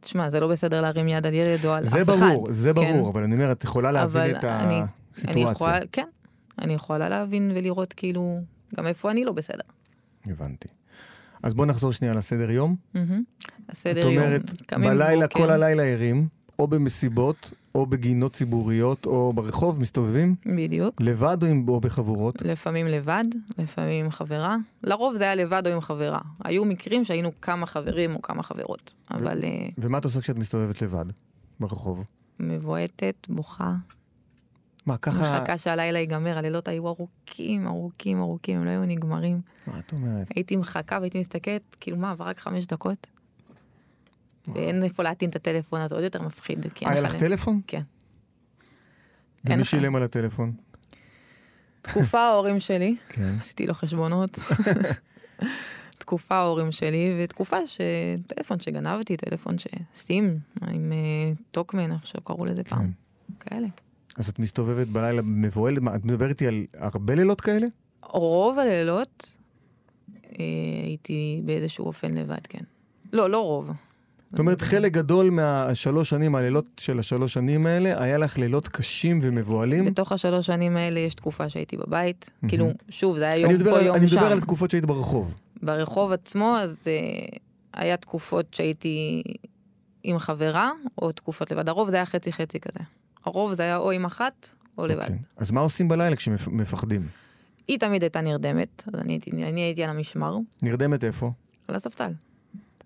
[0.00, 2.06] תשמע, זה לא בסדר להרים יד על ילד או על אף זה אחד.
[2.06, 2.74] ברור, זה כן?
[2.74, 4.80] ברור, אבל אני אומר, את יכולה להבין את אני-
[5.14, 5.32] הסיטואציה.
[5.42, 6.06] אני יכולה, כן,
[6.58, 8.40] אני יכולה להבין ולראות כאילו,
[8.76, 9.64] גם איפה אני לא בסדר.
[10.26, 10.68] הבנתי.
[11.42, 12.76] אז בוא נחזור שנייה לסדר יום.
[12.94, 13.22] מהמם.
[13.68, 19.32] הסדר יום, אומרת, קמים בלילה, בבוקר, כל הלילה ערים, או במסיבות, או בגינות ציבוריות, או
[19.32, 21.00] ברחוב, מסתובבים, בדיוק.
[21.00, 22.42] לבד או, עם, או בחבורות.
[22.42, 23.24] לפעמים לבד,
[23.58, 24.56] לפעמים עם חברה.
[24.82, 26.20] לרוב זה היה לבד או עם חברה.
[26.44, 28.94] היו מקרים שהיינו כמה חברים או כמה חברות.
[29.10, 31.04] אבל אה, ומה את עושה כשאת מסתובבת לבד
[31.60, 32.04] ברחוב?
[32.40, 33.74] מבועטת, בוכה,
[34.88, 35.38] מה, ככה...
[35.38, 39.40] מחכה שהלילה ייגמר, הלילות היו ארוכים, ארוכים, ארוכים, הם לא היו נגמרים.
[39.66, 40.26] מה את אומרת?
[40.34, 43.06] הייתי מחכה והייתי מסתכלת, כאילו מה, עבר רק חמש דקות?
[44.54, 46.64] ואין איפה להטעין את הטלפון, אז עוד יותר מפחיד.
[46.64, 47.16] אין היה לך.
[47.16, 47.60] טלפון?
[47.66, 47.82] כן.
[49.44, 49.64] ומי.
[49.64, 50.52] שילם על הטלפון?
[51.82, 53.34] תקופה ההורים שלי, כן.
[53.40, 54.38] עשיתי לו חשבונות.
[55.98, 60.34] תקופה ההורים שלי, ותקופה שטלפון שגנבתי, טלפון שסים,
[60.70, 62.70] עם אה, טוקמן, איך שקראו לזה כן.
[62.70, 62.92] פעם.
[63.40, 63.68] כאלה.
[64.18, 67.66] אז את מסתובבת בלילה מבוהלת, את מדברת איתי על הרבה לילות כאלה?
[68.02, 69.36] רוב הלילות
[70.40, 70.44] אה,
[70.84, 72.64] הייתי באיזשהו אופן לבד, כן.
[73.12, 73.70] לא, לא רוב.
[74.30, 79.20] זאת אומרת, חלק גדול מהשלוש שנים, הלילות של השלוש שנים האלה, היה לך לילות קשים
[79.22, 79.84] ומבוהלים?
[79.84, 82.30] בתוך השלוש שנים האלה יש תקופה שהייתי בבית.
[82.48, 84.16] כאילו, שוב, זה היה יום אני פה, על- יום אני שם.
[84.16, 85.34] מדבר על תקופות שהיית ברחוב.
[85.62, 87.38] ברחוב עצמו, אז uh,
[87.74, 89.22] היה תקופות שהייתי
[90.02, 90.70] עם חברה,
[91.02, 91.68] או תקופות לבד.
[91.68, 92.80] הרוב זה היה חצי-חצי כזה.
[93.28, 95.02] הרוב זה היה או עם אחת, או לבד.
[95.02, 95.18] אוקיי.
[95.36, 97.08] אז מה עושים בלילה כשמפחדים?
[97.68, 101.32] היא תמיד הייתה נרדמת, אז אני אני הייתי על המשמר, נרדמת איפה?
[101.68, 102.12] על הספסל.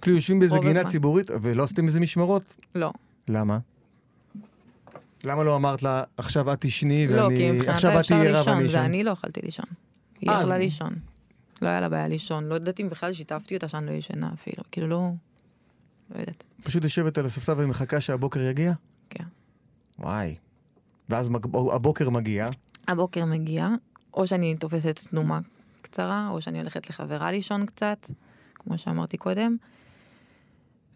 [0.03, 0.85] כאילו יושבים באיזה גינה.
[0.85, 2.57] ציבורית ולא עשיתם איזה משמרות?
[2.75, 2.93] לא.
[3.29, 3.59] למה?
[5.25, 7.51] למה לא אמרת לה, עכשיו את תשני לא, כי ואני...
[7.51, 8.85] מבחינתה עכשיו את אפשר לישון, זה?
[8.85, 9.65] אני לא יכלתי לישון.
[10.21, 10.95] היא אה, יכלה לישון.
[11.63, 12.45] לא היה לה בעיה לישון.
[12.45, 14.63] לא יודעת אם בכלל שיתפתי אותה שאני לא ישנה אפילו.
[14.73, 15.11] כאילו לא...
[16.15, 16.45] לא יודעת.
[16.63, 18.73] פשוט יושבת על הספסל ומחכה שהבוקר יגיע?
[19.11, 19.25] כן.
[20.03, 20.35] וואי.
[21.09, 21.47] ואז מג...
[21.73, 22.49] הבוקר מגיע,
[22.89, 23.69] הבוקר מגיע,
[24.15, 25.41] או שאני תופסת תנומה
[25.83, 28.11] קצרה, או שאני הולכת לחברה לישון קצת,
[28.55, 29.57] כמו שאמרתי קודם,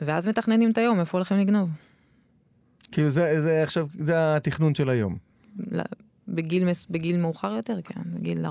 [0.00, 1.68] ואז מתכננים את היום, איפה הולכים לגנוב.
[2.92, 5.16] כאילו זה, זה עכשיו, זה התכנון של היום.
[5.72, 5.80] ל-
[6.28, 8.00] בגיל, בגיל מאוחר יותר, כן.
[8.06, 8.48] בגיל 14-15,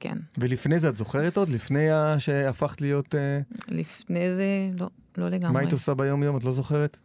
[0.00, 0.18] כן.
[0.38, 1.48] ולפני זה, את זוכרת עוד?
[1.48, 2.18] לפני ה...
[2.18, 3.14] שהפכת להיות...
[3.14, 5.52] אה, לפני זה, לא, לא לגמרי.
[5.52, 6.36] מה היית עושה ביום-יום?
[6.36, 6.98] את לא זוכרת?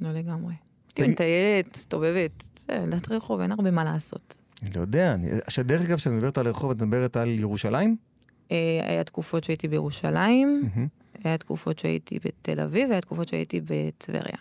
[0.00, 0.54] לא לגמרי.
[1.76, 4.36] מסתובבת, זה, ילדת רחוב, אין הרבה מה לעשות.
[4.62, 5.16] אני לא יודע.
[5.48, 7.96] שדרך אגב, כשאת מדברת על הרחוב, את מדברת על ירושלים?
[8.52, 10.70] אה, היה תקופות שהייתי בירושלים.
[11.24, 14.36] היה תקופות שהייתי בתל אביב, והיה תקופות שהייתי בטבריה.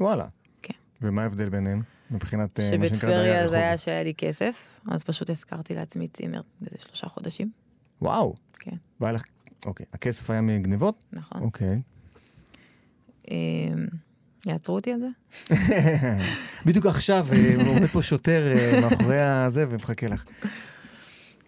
[0.00, 0.26] וואלה.
[0.62, 0.74] כן.
[1.02, 1.82] ומה ההבדל ביניהם?
[2.10, 3.50] מבחינת אה, מה שנקרא דייר שבטבריה הרחוב.
[3.50, 7.50] זה היה שהיה לי כסף, אז פשוט הזכרתי לעצמי צימר איזה שלושה חודשים.
[8.02, 8.34] וואו.
[8.58, 9.24] כן, והיה לך...
[9.66, 9.86] אוקיי.
[9.92, 11.04] הכסף היה מגניבות?
[11.12, 11.42] נכון.
[11.42, 11.82] אוקיי.
[14.46, 15.54] יעצרו אותי על זה?
[16.66, 20.24] בדיוק עכשיו אה, עומד פה שוטר אה, מאחורי הזה ומחכה לך.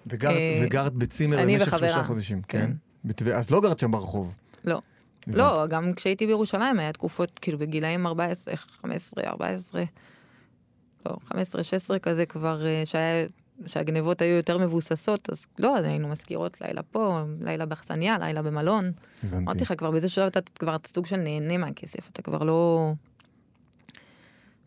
[0.06, 1.78] וגרת, אה, וגרת בצימר במשך.
[1.78, 2.70] שלושה חודשים, כן?
[3.18, 3.32] כן.
[3.32, 4.34] אז לא גרת שם ברחוב.
[4.64, 4.80] לא.
[5.26, 9.82] לא, גם כשהייתי בירושלים היה תקופות, כאילו בגילאים 14, 15, 14,
[11.06, 13.26] לא, 15, 16 כזה כבר, שהיה,
[13.66, 18.84] שהגנבות היו יותר מבוססות, אז לא, היינו מזכירות לילה פה, לילה באכסניה, לילה במלון.
[18.84, 19.62] אמרתי הבנתי.
[19.62, 22.92] לך, כבר באיזה שלב אתה כבר סוג של נהנה מהכסף, אתה כבר לא...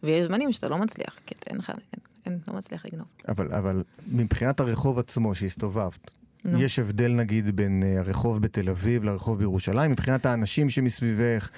[0.03, 3.07] ויש זמנים שאתה לא מצליח, כי אתה אין לך, אין, אין, לא מצליח לגנוב.
[3.27, 6.11] אבל, אבל מבחינת הרחוב עצמו שהסתובבת,
[6.45, 6.61] נו.
[6.61, 9.91] יש הבדל נגיד בין אה, הרחוב בתל אביב לרחוב בירושלים?
[9.91, 11.49] מבחינת האנשים שמסביבך,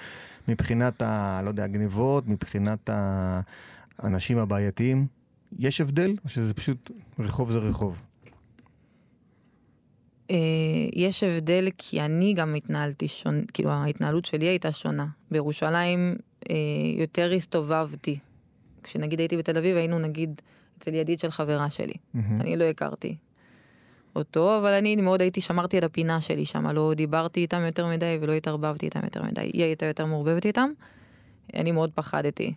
[0.48, 1.40] מבחינת ה...
[1.44, 2.90] לא יודע, הגנבות, מבחינת
[3.98, 5.19] האנשים הבעייתיים?
[5.58, 6.14] יש הבדל?
[6.24, 8.02] או שזה פשוט רחוב זה רחוב?
[10.30, 10.36] אה,
[10.92, 15.06] יש הבדל כי אני גם התנהלתי שונה, כאילו ההתנהלות שלי הייתה שונה.
[15.30, 16.16] בירושלים
[16.50, 16.56] אה,
[16.96, 18.18] יותר הסתובבתי.
[18.82, 20.42] כשנגיד הייתי בתל אביב היינו נגיד
[20.78, 21.94] אצל ידיד של חברה שלי.
[22.14, 22.40] מהמם.
[22.40, 23.16] אני לא הכרתי
[24.16, 28.18] אותו, אבל אני מאוד הייתי, שמרתי על הפינה שלי שם, לא דיברתי איתם יותר מדי
[28.20, 29.40] ולא התערבבתי איתם יותר מדי.
[29.40, 30.70] היא הייתה יותר מעורבבת איתם.
[31.54, 32.54] אני מאוד פחדתי.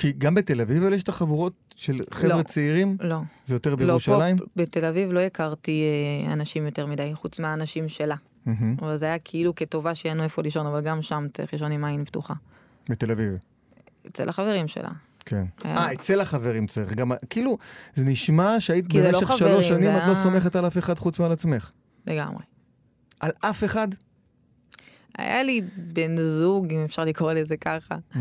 [0.00, 2.42] כי גם בתל אביב אבל יש את החבורות של חבר'ה לא.
[2.42, 2.96] צעירים?
[3.00, 3.18] לא.
[3.44, 4.36] זה יותר לא, בירושלים?
[4.36, 5.82] פה בתל אביב לא הכרתי
[6.26, 8.16] אה, אנשים יותר מדי, חוץ מהאנשים שלה.
[8.46, 8.76] מהמם.
[8.82, 11.84] אבל זה היה כאילו כטובה שיהיה לנו איפה לישון, אבל גם שם צריך לישון עם
[11.84, 12.34] עין פתוחה.
[12.90, 13.32] בתל אביב,
[14.06, 14.90] אצל החברים שלה.
[15.24, 15.44] כן.
[15.64, 16.92] היה- אה, אצל החברים צריך.
[16.94, 17.58] גם, כאילו,
[17.94, 20.98] זה נשמע שהיית לא במשך חברים, שלוש שנים, את לא היה- סומכת על אף אחד
[20.98, 21.70] חוץ מעל עצמך.
[22.06, 22.42] לגמרי.
[23.20, 23.88] על אף אחד?
[25.18, 28.20] היה לי בן זוג, אם אפשר לקרוא לזה ככה, אה,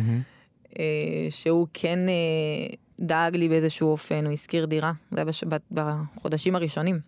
[1.29, 4.91] שהוא כן אה, דאג לי באיזשהו אופן, הוא השכיר דירה.
[5.11, 5.43] זה היה בש...
[5.71, 6.99] בחודשים הראשונים.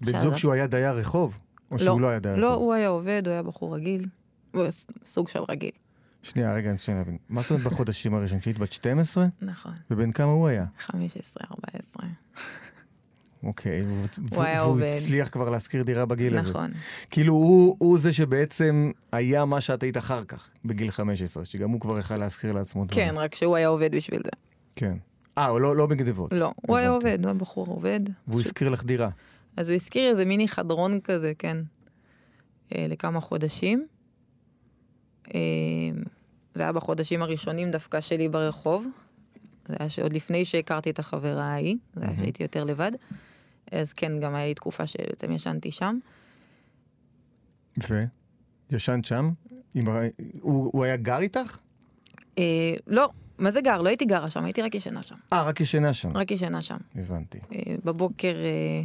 [0.00, 0.20] בן.
[0.20, 1.38] זוג שהוא היה דייר רחוב?
[1.70, 2.62] או שהוא לא היה דייר לא, רחוב?
[2.62, 4.06] הוא היה עובד, הוא היה בחור רגיל.
[4.54, 4.66] הוא
[5.04, 5.70] סוג של רגיל.
[6.22, 7.16] שנייה, רגע, אני רוצה להבין.
[7.28, 8.40] מה זאת אומרת בחודשים הראשונים?
[8.40, 9.26] כשהיית בת 12?
[9.42, 9.72] נכון.
[9.90, 10.64] ובן כמה הוא היה?
[10.78, 12.06] 15, 14.
[13.42, 13.84] אוקיי.
[14.32, 14.84] הוא היה והוא עובד.
[14.96, 16.50] הצליח כבר להשכיר דירה בגיל הזה.
[16.50, 16.70] נכון.
[17.10, 21.80] כאילו, הוא, הוא זה שבעצם היה מה שאת היית אחר כך, בגיל 15, שגם הוא
[21.80, 23.08] כבר יכל להשכיר לעצמו דברים.
[23.08, 24.30] כן, רק שהוא היה עובד בשביל זה.
[24.76, 24.96] כן.
[25.38, 26.32] אה, לא, לא בגנבות.
[26.32, 26.88] לא, הוא היה.
[26.88, 28.00] עובד, הוא היה בחור עובד.
[28.28, 29.08] והוא השכיר לך דירה.
[29.56, 31.58] אז הוא הזכיר איזה מיני חדרון כזה, כן,
[32.74, 33.86] אה, לכמה חודשים.
[35.34, 35.40] אה,
[36.54, 38.86] זה היה בחודשים הראשונים דווקא שלי ברחוב.
[39.68, 42.92] זה היה שעוד לפני שהכרתי את החברה ההיא, זה היה שהייתי יותר לבד.
[43.72, 45.98] אז כן, גם היה לי תקופה שבעצם ישנתי שם.
[47.88, 48.04] ו?
[48.70, 49.30] ישנת שם?
[49.74, 49.86] עם...
[50.40, 51.58] הוא, הוא היה גר איתך?
[52.38, 53.82] אה, לא, מה זה גר?
[53.82, 55.16] לא הייתי גרה שם, הייתי רק ישנה שם.
[55.32, 56.16] אה, רק ישנה שם.
[56.16, 56.76] רק ישנה שם.
[56.94, 57.38] הבנתי.
[57.52, 58.82] אה, בבוקר, אה,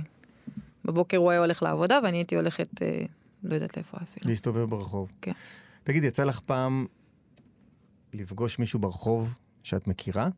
[0.85, 3.05] בבוקר הוא היה הולך לעבודה ואני הייתי הולכת, אה,
[3.43, 4.29] לא יודעת איפה אפילו.
[4.29, 5.09] להסתובב ברחוב.
[5.21, 5.31] כן.
[5.83, 6.85] תגידי, יצא לך פעם
[8.13, 10.29] לפגוש מישהו ברחוב שאת מכירה?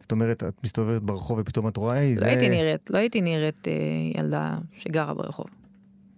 [0.00, 2.26] זאת אומרת, את מסתובבת ברחוב ופתאום את רואה, היי, לא זה...
[2.26, 3.72] הייתי נראית, לא הייתי נראית אה,
[4.20, 5.46] ילדה שגרה ברחוב.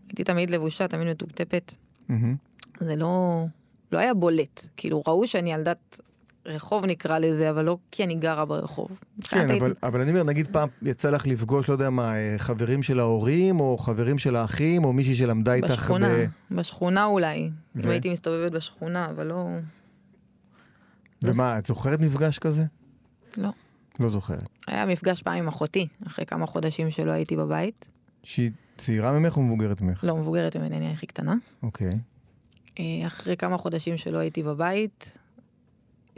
[0.09, 1.73] הייתי תמיד לבושה, תמיד מטופטפת.
[2.09, 2.37] מהמם.
[2.81, 3.45] זה לא,
[3.93, 4.67] לא היה בולט.
[4.77, 6.01] כאילו, ראו שאני ילדת
[6.47, 8.89] רחוב נקרא לזה, אבל לא כי אני גרה ברחוב.
[9.25, 12.83] כן, אבל, אבל אני אומר, נגיד פעם יצא לך לפגוש, לא יודע מה, אה, חברים
[12.83, 16.55] של ההורים, או חברים של האחים, או מישהי שלמדה איתך בשכונה, ב...
[16.55, 17.51] בשכונה אולי.
[17.77, 17.85] ו...
[17.85, 19.49] אם הייתי מסתובבת בשכונה, אבל לא...
[21.25, 22.65] ומה, את זוכרת מפגש כזה?
[23.37, 23.49] לא.
[24.01, 24.49] לא זוכרת.
[24.67, 27.89] היה מפגש פעם עם אחותי, אחרי כמה חודשים שלא הייתי בבית.
[28.23, 30.05] שהיא צעירה ממך או מבוגרת ממך?
[30.05, 31.35] לא, מבוגרת ממני, אני הכי קטנה.
[31.63, 31.99] אוקיי.
[32.79, 35.19] אה, אחרי כמה חודשים שלא הייתי בבית,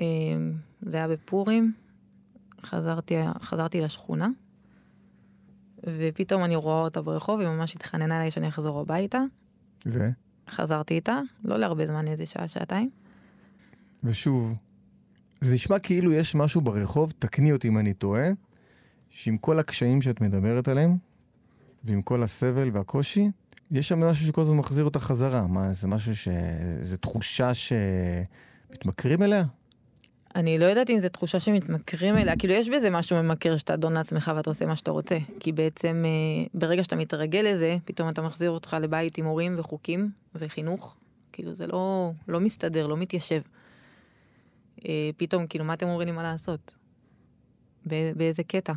[0.01, 0.05] אה,
[0.83, 1.73] זה היה בפורים,
[2.63, 4.29] חזרתי, חזרתי לשכונה,
[5.87, 9.23] ופתאום אני רואה אותה ברחוב, היא ממש התחננה אליי שאני אחזור הביתה.
[9.87, 9.99] ו?
[10.51, 12.91] חזרתי איתה, לא להרבה זמן, איזה שעה, שעתיים.
[14.05, 14.59] ושוב,
[15.41, 18.29] זה נשמע כאילו יש משהו ברחוב, תקני אותי אם אני טועה,
[19.11, 20.97] שעם כל הקשיים שאת מדברת עליהם,
[21.85, 23.31] ועם כל הסבל והקושי,
[23.71, 25.47] יש שם משהו שכל הזמן מחזיר אותה חזרה.
[25.47, 26.29] מה, זה משהו ש...
[26.81, 29.45] זה תחושה שמתמכרים אליה?
[30.37, 33.93] אני לא יודעת אם זו תחושה שמתמכרים אליה, כאילו יש בזה משהו ממכר שאתה אדון
[33.93, 35.19] לעצמך ואתה עושה מה שאתה רוצה.
[35.41, 40.11] כי בעצם אה, ברגע שאתה מתרגל לזה, פתאום אתה מחזיר אותך לבית עם הורים וחוקים
[40.35, 40.97] וחינוך.
[41.33, 43.41] כאילו זה לא, לא מסתדר, לא מתיישב.
[44.89, 46.75] אה, פתאום, כאילו, מה אתם אומרים לי מה לעשות?
[47.87, 48.73] באיזה קטע?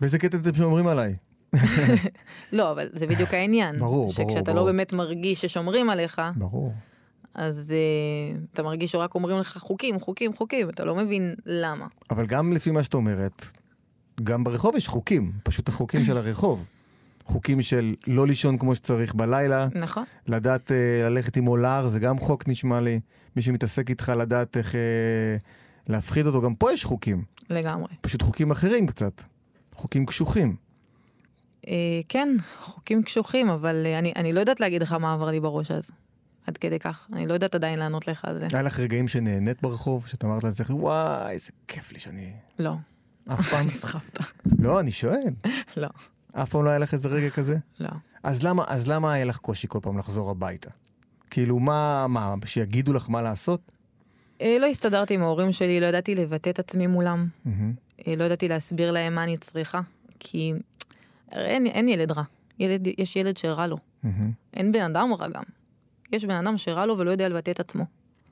[0.00, 1.16] באיזה קטע אתם שאומרים עליי?
[2.52, 3.78] לא, אבל זה בדיוק העניין.
[3.78, 4.30] ברור, ברור, ברור.
[4.30, 6.72] שכשאתה לא באמת מרגיש ששומרים עליך, ברור.
[7.34, 11.86] אז uh, אתה מרגיש שרק אומרים לך חוקים, חוקים, חוקים, אתה לא מבין למה.
[12.10, 13.46] אבל גם לפי מה שאת אומרת,
[14.22, 16.66] גם ברחוב יש חוקים, פשוט החוקים של הרחוב.
[17.24, 19.68] חוקים של לא לישון כמו שצריך בלילה.
[19.74, 20.04] נכון.
[20.26, 20.74] לדעת uh,
[21.10, 23.00] ללכת עם אולר, זה גם חוק נשמע לי.
[23.36, 24.76] מי שמתעסק איתך לדעת איך uh,
[25.88, 27.24] להפחיד אותו, גם פה יש חוקים.
[27.50, 27.88] לגמרי.
[28.00, 29.22] פשוט חוקים אחרים קצת.
[29.74, 30.56] חוקים קשוחים.
[31.66, 31.68] Uh,
[32.08, 35.70] כן, חוקים קשוחים, אבל uh, אני, אני לא יודעת להגיד לך מה עבר לי בראש
[35.70, 35.90] אז.
[36.46, 37.06] עד כדי כך.
[37.12, 38.48] אני לא יודעת עדיין לענות לך על זה.
[38.52, 42.32] היה לך רגעים שנהנית ברחוב, שאת אמרת לעצמך, וואי, איזה כיף לי שאני...
[42.58, 42.74] לא.
[43.32, 43.66] אף פעם?
[43.70, 44.18] נסחפת.
[44.58, 45.32] לא, אני שואל.
[45.76, 45.88] לא.
[46.32, 47.56] אף פעם לא היה לך איזה רגע כזה?
[47.80, 47.88] לא.
[48.22, 50.70] אז למה, אז למה היה לך קושי כל פעם לחזור הביתה?
[51.30, 53.60] כאילו, מה, מה, שיגידו לך מה לעשות?
[54.40, 57.28] אה, לא הסתדרתי עם ההורים שלי, לא ידעתי לבטא את עצמי מולם.
[57.46, 57.50] Mm-hmm.
[58.16, 59.80] לא ידעתי להסביר להם מה אני צריכה,
[60.18, 60.52] כי
[61.32, 62.22] אין, אין ילד רע.
[62.58, 63.76] ילד, יש ילד שרע לו.
[63.76, 64.08] Mm-hmm.
[64.54, 65.42] אין בן אדם רע גם.
[66.12, 67.84] יש בן אדם שרע לו ולא יודע לבטא את עצמו.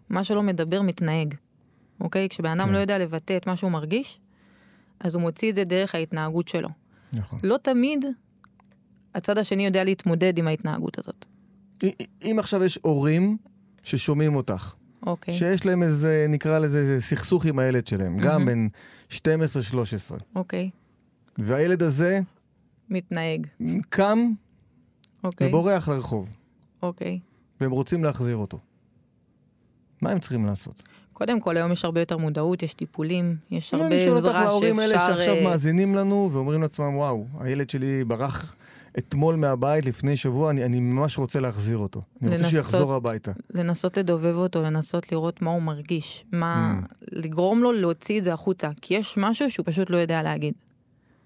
[0.08, 1.34] מה שלא מדבר, מתנהג.
[2.00, 2.28] אוקיי?
[2.28, 2.72] כשבן אדם כן.
[2.72, 4.20] לא יודע לבטא את מה שהוא מרגיש,
[5.00, 6.68] אז הוא מוציא את זה דרך ההתנהגות שלו.
[7.12, 7.40] נכון.
[7.42, 8.04] לא תמיד
[9.14, 11.26] הצד השני יודע להתמודד עם ההתנהגות הזאת.
[12.22, 13.36] אם עכשיו יש הורים
[13.82, 14.74] ששומעים אותך,
[15.06, 15.34] אוקיי.
[15.34, 18.22] שיש להם איזה, נקרא לזה, סכסוך עם הילד שלהם, mm-hmm.
[18.22, 18.68] גם בין
[19.10, 19.16] 12-13.
[20.34, 20.70] אוקיי.
[21.38, 22.20] והילד הזה...
[22.90, 23.46] מתנהג.
[23.88, 24.18] קם
[25.24, 25.48] אוקיי.
[25.48, 26.30] ובורח לרחוב.
[26.82, 27.20] אוקיי.
[27.60, 28.58] והם רוצים להחזיר אותו.
[30.02, 30.82] מה הם צריכים לעשות?
[31.18, 34.10] קודם כל, היום יש הרבה יותר מודעות, יש טיפולים, יש הרבה עזרה שאפשר...
[34.12, 38.56] אני שואל אותך להורים האלה שעכשיו אה, מאזינים לנו ואומרים לעצמם, וואו, הילד שלי ברח
[38.98, 42.00] אתמול מהבית לפני שבוע, אני, אני ממש רוצה להחזיר אותו.
[42.00, 43.32] אני לנסות, רוצה שיחזור הביתה.
[43.54, 46.24] לנסות לדובב אותו, לנסות לראות מה הוא מרגיש.
[46.32, 46.80] מה...
[46.80, 47.04] Mm.
[47.12, 48.70] לגרום לו להוציא את זה החוצה.
[48.80, 50.54] כי יש משהו שהוא פשוט לא יודע להגיד.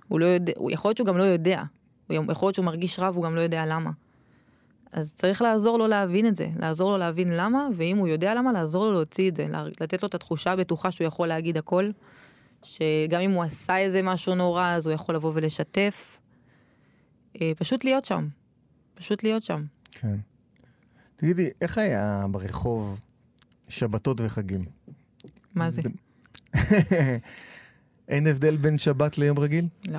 [0.08, 1.62] הוא לא יודע, הוא יכול להיות שהוא גם לא יודע.
[2.06, 3.90] הוא יכול להיות שהוא מרגיש רע והוא גם לא יודע למה.
[4.92, 8.52] אז צריך לעזור לו להבין את זה, לעזור לו להבין למה, ואם הוא יודע למה,
[8.52, 9.46] לעזור לו להוציא את זה,
[9.80, 11.90] לתת לו את התחושה הבטוחה שהוא יכול להגיד הכל,
[12.62, 16.18] שגם אם הוא עשה איזה משהו נורא, אז הוא יכול לבוא ולשתף.
[17.40, 18.28] אה, פשוט להיות שם.
[18.94, 19.64] פשוט להיות שם.
[19.90, 20.16] כן.
[21.16, 23.00] תגידי, איך היה ברחוב
[23.68, 24.60] שבתות וחגים?
[25.54, 25.82] מה זה?
[28.08, 29.68] אין הבדל בין שבת ליום רגיל?
[29.88, 29.98] לא.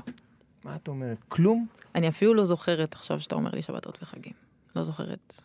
[0.63, 1.17] מה את אומרת?
[1.27, 1.67] כלום?
[1.95, 4.42] אני אפילו לא זוכרת עכשיו שאתה אומר לי שבתות וחגים.
[4.75, 5.41] לא זוכרת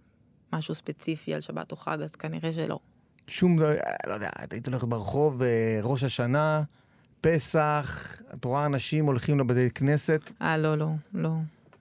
[0.53, 2.79] משהו ספציפי על שבת או חג, אז כנראה שלא.
[3.27, 3.59] שום,
[4.07, 6.62] לא יודע, היית הולכת ברחוב, אה, ראש השנה,
[7.21, 10.33] פסח, את רואה אנשים הולכים לבתי כנסת?
[10.43, 11.31] אה, לא, לא, לא.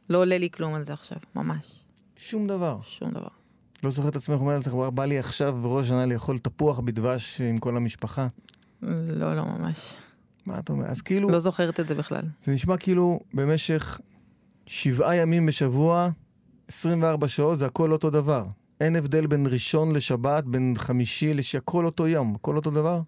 [0.10, 1.80] לא עולה לי כלום על זה עכשיו, ממש.
[2.16, 2.80] שום דבר.
[2.84, 3.28] שום דבר.
[3.84, 7.58] לא זוכרת את עצמך אומרת לך, בא לי עכשיו בראש השנה לאכול תפוח בדבש עם
[7.58, 8.28] כל המשפחה?
[8.82, 9.96] לא, לא ממש.
[10.46, 10.90] מה את אומרת?
[10.90, 11.30] אז כאילו...
[11.30, 12.24] לא זוכרת את זה בכלל.
[12.42, 14.00] זה נשמע כאילו במשך
[14.66, 16.10] שבעה ימים בשבוע,
[16.68, 18.46] 24 שעות זה הכל אותו דבר.
[18.82, 21.56] אין הבדל בין ראשון לשבת, בין חמישי לש...
[21.56, 23.02] הכל אותו יום, הכל אותו דבר?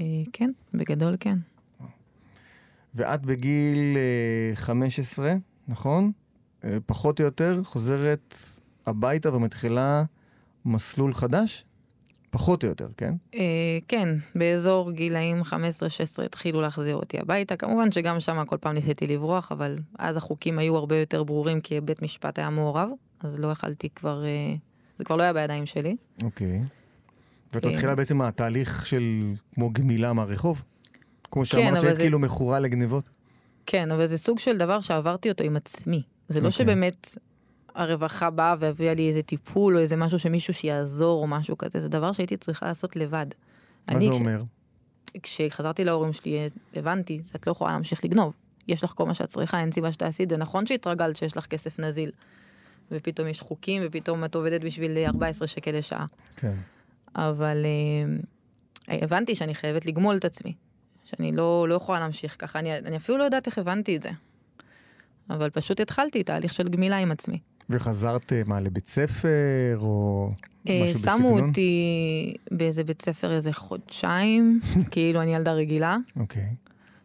[0.00, 1.38] אה, כן, בגדול כן.
[2.94, 3.96] ואת בגיל
[4.54, 5.36] 15, אה,
[5.68, 6.12] נכון?
[6.64, 8.34] אה, פחות או יותר, חוזרת
[8.86, 10.04] הביתה ומתחילה
[10.64, 11.64] מסלול חדש?
[12.34, 13.14] פחות או יותר, כן?
[13.34, 15.52] אה, כן, באזור גילאים 15-16
[16.24, 17.56] התחילו להחזיר אותי הביתה.
[17.56, 21.80] כמובן שגם שם כל פעם ניסיתי לברוח, אבל אז החוקים היו הרבה יותר ברורים כי
[21.80, 22.88] בית משפט היה מעורב,
[23.20, 24.54] אז לא יכלתי כבר, אה,
[24.98, 25.96] זה כבר לא היה בידיים שלי.
[26.22, 26.62] אוקיי.
[27.52, 29.02] ואת מתחילה אה, בעצם התהליך של
[29.54, 30.62] כמו גמילה מהרחוב?
[31.30, 33.08] כמו שאמרת אבל שהיית כאילו מכורה לגניבות?
[33.66, 36.02] כן, אבל זה סוג של דבר שעברתי אותו עם עצמי.
[36.28, 36.64] זה לא אוקיי.
[36.64, 37.16] שבאמת
[37.74, 41.88] הרווחה באה והביאה לי איזה טיפול או איזה משהו שמישהו שיעזור או משהו כזה, זה
[41.88, 43.26] דבר שהייתי צריכה לעשות לבד.
[43.88, 44.42] מה זה כש- אומר?
[45.22, 48.32] כשחזרתי להורים שלי, הבנתי, את לא יכולה להמשיך לגנוב.
[48.68, 50.36] יש לך כל מה שאת צריכה, אין סיבה שתעשי את זה.
[50.36, 52.10] נכון שהתרגלת שיש לך כסף נזיל,
[52.90, 56.06] ופתאום יש חוקים, ופתאום את עובדת בשביל 14 שקל לשעה.
[56.36, 56.54] כן.
[57.16, 57.64] אבל
[58.88, 60.54] אה, הבנתי שאני חייבת לגמול את עצמי.
[61.04, 62.58] שאני לא, לא יכולה להמשיך ככה.
[62.58, 64.10] אני, אני אפילו לא יודעת איך הבנתי את זה.
[65.30, 67.38] אבל פשוט התחלתי תהליך של גמילה עם עצמי.
[67.70, 70.30] וחזרת, מה, לבית ספר, או
[70.68, 71.48] אה, משהו שמו בסגנון?
[71.48, 76.54] אותי באיזה בית ספר איזה חודשיים, כאילו אני ילדה רגילה, אוקיי.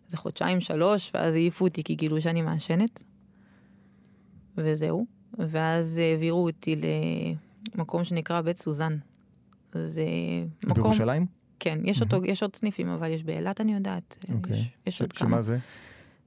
[0.05, 3.03] איזה חודשיים, שלוש, ואז העיפו אותי כי גילו שאני מעשנת.
[4.57, 5.05] וזהו.
[5.37, 6.75] ואז העבירו אותי
[7.75, 8.97] למקום שנקרא בית סוזן.
[9.73, 10.03] זה
[10.65, 10.73] מקום...
[10.73, 11.25] בירושלים?
[11.59, 14.25] כן, יש, אותו, יש עוד סניפים, אבל יש באילת, אני יודעת.
[14.33, 14.55] אוקיי.
[14.57, 15.29] יש, יש עוד כמה.
[15.29, 15.57] שמה זה?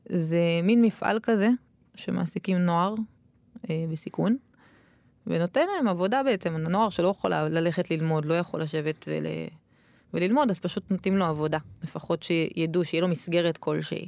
[0.08, 1.48] זה מין מפעל כזה,
[1.94, 2.94] שמעסיקים נוער
[3.90, 4.36] בסיכון,
[5.26, 6.54] ונותן להם עבודה בעצם.
[6.54, 9.26] הנוער שלא יכול ללכת ללמוד, לא יכול לשבת ול...
[10.14, 11.58] וללמוד, אז פשוט נותנים לו עבודה.
[11.82, 14.06] לפחות שידעו, שיהיה לו מסגרת כלשהי.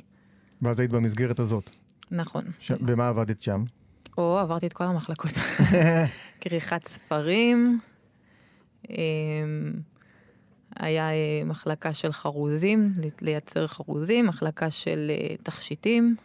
[0.63, 1.71] ואז היית במסגרת הזאת.
[2.11, 2.45] נכון.
[2.59, 3.65] ש- במה עבדת שם?
[4.19, 5.31] או, עברתי את כל המחלקות.
[6.41, 7.79] כריכת ספרים,
[8.91, 8.95] אמ,
[10.77, 16.17] היה אה, מחלקה של חרוזים, לייצר חרוזים, מחלקה של אה, תכשיטים,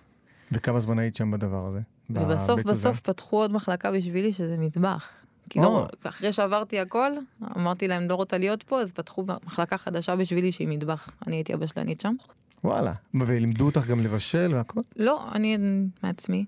[0.51, 1.79] וכמה זמן היית שם בדבר הזה?
[2.09, 2.63] ובסוף?
[2.63, 5.09] בסוף פתחו עוד מחלקה בשבילי, שזה מטבח.
[5.49, 5.63] כי או.
[5.63, 7.11] לא, אחרי שעברתי הכל,
[7.57, 11.09] אמרתי להם, לא רוצה להיות פה, אז פתחו מחלקה חדשה בשבילי שהיא מטבח.
[11.27, 12.15] אני הייתי הבשלנית שם.
[12.63, 12.93] וואלה.
[13.13, 14.81] ולימדו אותך גם לבשל והכל?
[14.95, 15.57] לא, אני
[16.03, 16.45] מעצמי.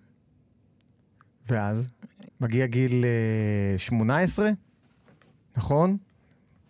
[1.49, 1.89] ואז?
[2.41, 4.49] מגיע גיל אה, 18,
[5.57, 5.97] נכון?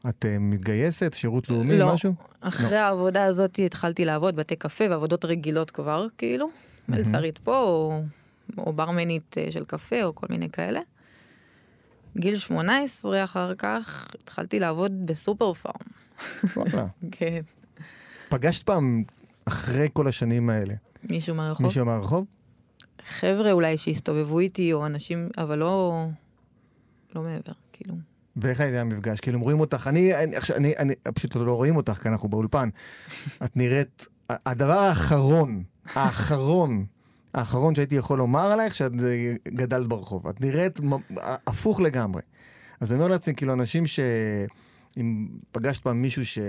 [0.09, 1.93] את אה, מתגייסת, שירות לאומי, לא.
[1.93, 2.13] משהו?
[2.41, 6.49] אחרי העבודה הזאת התחלתי לעבוד בתי קפה ועבודות רגילות כבר, כאילו.
[6.89, 8.01] מלצרית פה, או,
[8.57, 10.79] או ברמנית אה, של קפה, או כל מיני כאלה.
[12.17, 15.75] גיל 18 אחר כך התחלתי לעבוד בסופר פארם.
[16.55, 16.85] וואלה.
[17.11, 17.41] כן.
[18.29, 19.03] פגשת פעם,
[19.45, 20.73] אחרי כל השנים האלה,
[21.03, 21.65] מישהו מהרחוב?
[21.65, 22.25] מישהו מהרחוב?
[23.07, 26.05] חבר'ה אולי שהסתובבו איתי, או אנשים, אבל לא...
[27.15, 27.95] לא מעבר, כאילו.
[28.35, 29.19] ואיך היה המפגש?
[29.19, 32.69] כאילו, הם רואים אותך, אני, אני, אני, אני, פשוט לא רואים אותך, כי אנחנו באולפן.
[33.45, 36.85] את נראית, הדבר האחרון, האחרון,
[37.33, 38.91] האחרון שהייתי יכול לומר עלייך, שאת
[39.47, 40.27] גדלת ברחוב.
[40.27, 40.79] את נראית
[41.47, 42.21] הפוך לגמרי.
[42.79, 43.99] אז אני אומר לעצמי, כאילו, אנשים ש...
[44.97, 46.39] אם פגשת פעם מישהו ש...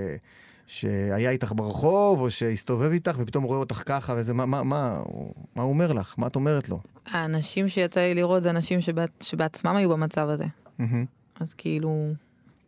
[0.66, 5.34] שהיה איתך ברחוב, או שהסתובב איתך, ופתאום רואה אותך ככה, וזה, מה, מה, מה, הוא-
[5.56, 6.14] מה הוא אומר לך?
[6.18, 6.80] מה את אומרת לו?
[7.06, 10.44] האנשים שיצא לי לראות זה אנשים שבע, שבעצמם היו במצב הזה.
[10.78, 11.04] מהמם.
[11.40, 12.12] אז כאילו,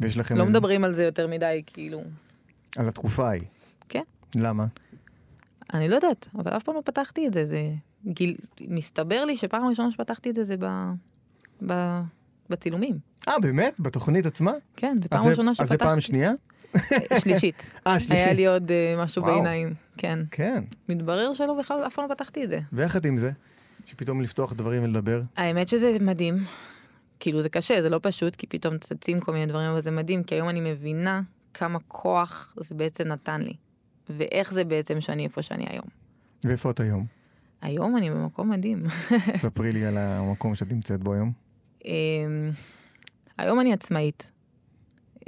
[0.00, 0.37] ויש לכם...
[0.37, 2.03] לא איזה- מדברים על זה יותר מדי, כאילו.
[2.77, 3.42] על התקופה ההיא.
[3.88, 4.03] כן.
[4.37, 4.66] למה?
[5.74, 7.46] אני לא יודעת, אבל אף פעם לא פתחתי את זה.
[7.46, 7.70] זה
[8.06, 8.36] גיל...
[8.60, 10.66] מסתבר לי שפעם ראשונה שפתחתי את זה זה ב...
[11.66, 12.00] ב...
[12.50, 12.98] בצילומים.
[13.28, 13.80] אה, באמת?
[13.80, 14.52] בתוכנית עצמה?
[14.76, 15.72] כן, זו אז פעם ראשונה אז שפתחתי.
[15.72, 16.32] זה פעם שנייה?
[17.18, 17.70] שלישית.
[17.86, 18.16] אה, שלישית.
[18.16, 19.34] היה לי עוד uh, משהו וואו.
[19.34, 19.74] בעיניים.
[19.96, 20.18] כן.
[20.30, 20.64] כן.
[20.88, 22.60] מתברר שלא, בכלל אף פעם לא פתחתי את זה.
[22.96, 23.30] את עם זה?
[23.86, 25.22] שפתאום לפתוח דברים ולדבר?
[25.36, 26.44] האמת שזה מדהים.
[27.20, 30.22] כאילו זה קשה, זה לא פשוט, כי פתאום צצים כל מיני דברים, אבל זה מדהים,
[30.22, 31.20] כי היום אני מבינה
[31.54, 33.54] כמה כוח זה בעצם נתן לי.
[34.10, 35.86] ואיך זה בעצם שאני איפה שאני היום.
[36.44, 37.06] ואיפה את היום?
[37.64, 38.83] היום אני במקום מדהים.
[39.37, 41.33] ספרי לי על המקום שאת נמצאת בו היום.
[41.85, 42.50] אמ,
[43.38, 44.33] היום אני עצמאית.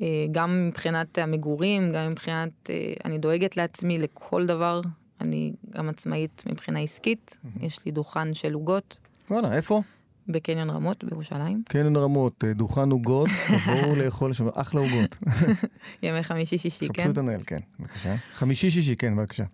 [0.01, 2.70] אה, גם מבחינת המגורים, גם מבחינת...
[2.70, 4.81] אה, אני דואגת לעצמי לכל דבר.
[5.20, 7.38] אני גם עצמאית מבחינה עסקית.
[7.61, 8.99] יש לי דוכן של עוגות
[9.31, 9.83] וואלה, איפה?
[10.29, 11.62] בקניון רמות בירושלים.
[11.68, 15.16] קניון רמות, אה, דוכן עוגות, תבואו לאכול שם, אחלה עוגות.
[16.03, 17.03] ימי חמישי-שישי, כן?
[17.03, 18.16] חפשו את הנהל, כן, בבקשה.
[18.35, 19.44] חמישי-שישי, כן, בבקשה.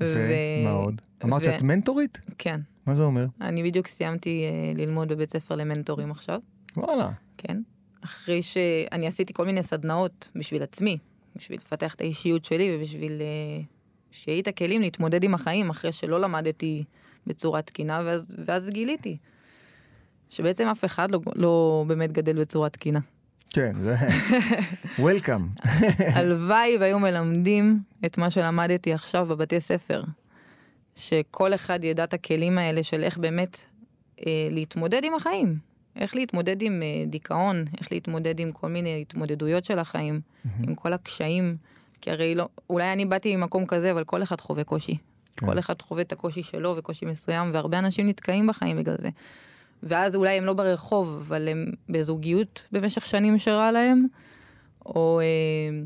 [0.00, 1.00] ומה עוד?
[1.24, 2.20] אמרת שאת מנטורית?
[2.38, 2.60] כן.
[2.86, 3.26] מה זה אומר?
[3.40, 6.40] אני בדיוק סיימתי אה, ללמוד בבית ספר למנטורים עכשיו,
[6.76, 7.10] וואלה.
[7.38, 7.62] כן?
[8.04, 10.98] אחרי שאני עשיתי כל מיני סדנאות בשביל עצמי,
[11.36, 13.62] בשביל לפתח את האישיות שלי ובשביל אה,
[14.10, 16.84] שיהיה את הכלים להתמודד עם החיים אחרי שלא למדתי
[17.26, 19.16] בצורה תקינה, ואז, ואז גיליתי
[20.28, 23.00] שבעצם אף אחד לא, לא באמת גדל בצורה תקינה.
[23.52, 23.94] כן, זה...
[24.98, 25.46] וולקאם.
[26.16, 30.02] הלוואי והיו מלמדים את מה שלמדתי עכשיו בבתי ספר.
[30.96, 33.64] שכל אחד ידע את הכלים האלה של איך באמת
[34.26, 35.58] אה, להתמודד עם החיים.
[35.96, 40.20] איך להתמודד עם אה, דיכאון, איך להתמודד עם כל מיני התמודדויות של החיים,
[40.62, 41.56] עם כל הקשיים.
[42.00, 44.96] כי הרי לא, אולי אני באתי ממקום כזה, אבל כל אחד חווה קושי.
[45.36, 45.46] כן.
[45.46, 49.08] כל אחד חווה את הקושי שלו וקושי מסוים, והרבה אנשים נתקעים בחיים בגלל זה.
[49.82, 54.06] ואז אולי הם לא ברחוב, אבל הם בזוגיות במשך שנים שרע להם,
[54.86, 55.82] או, אה,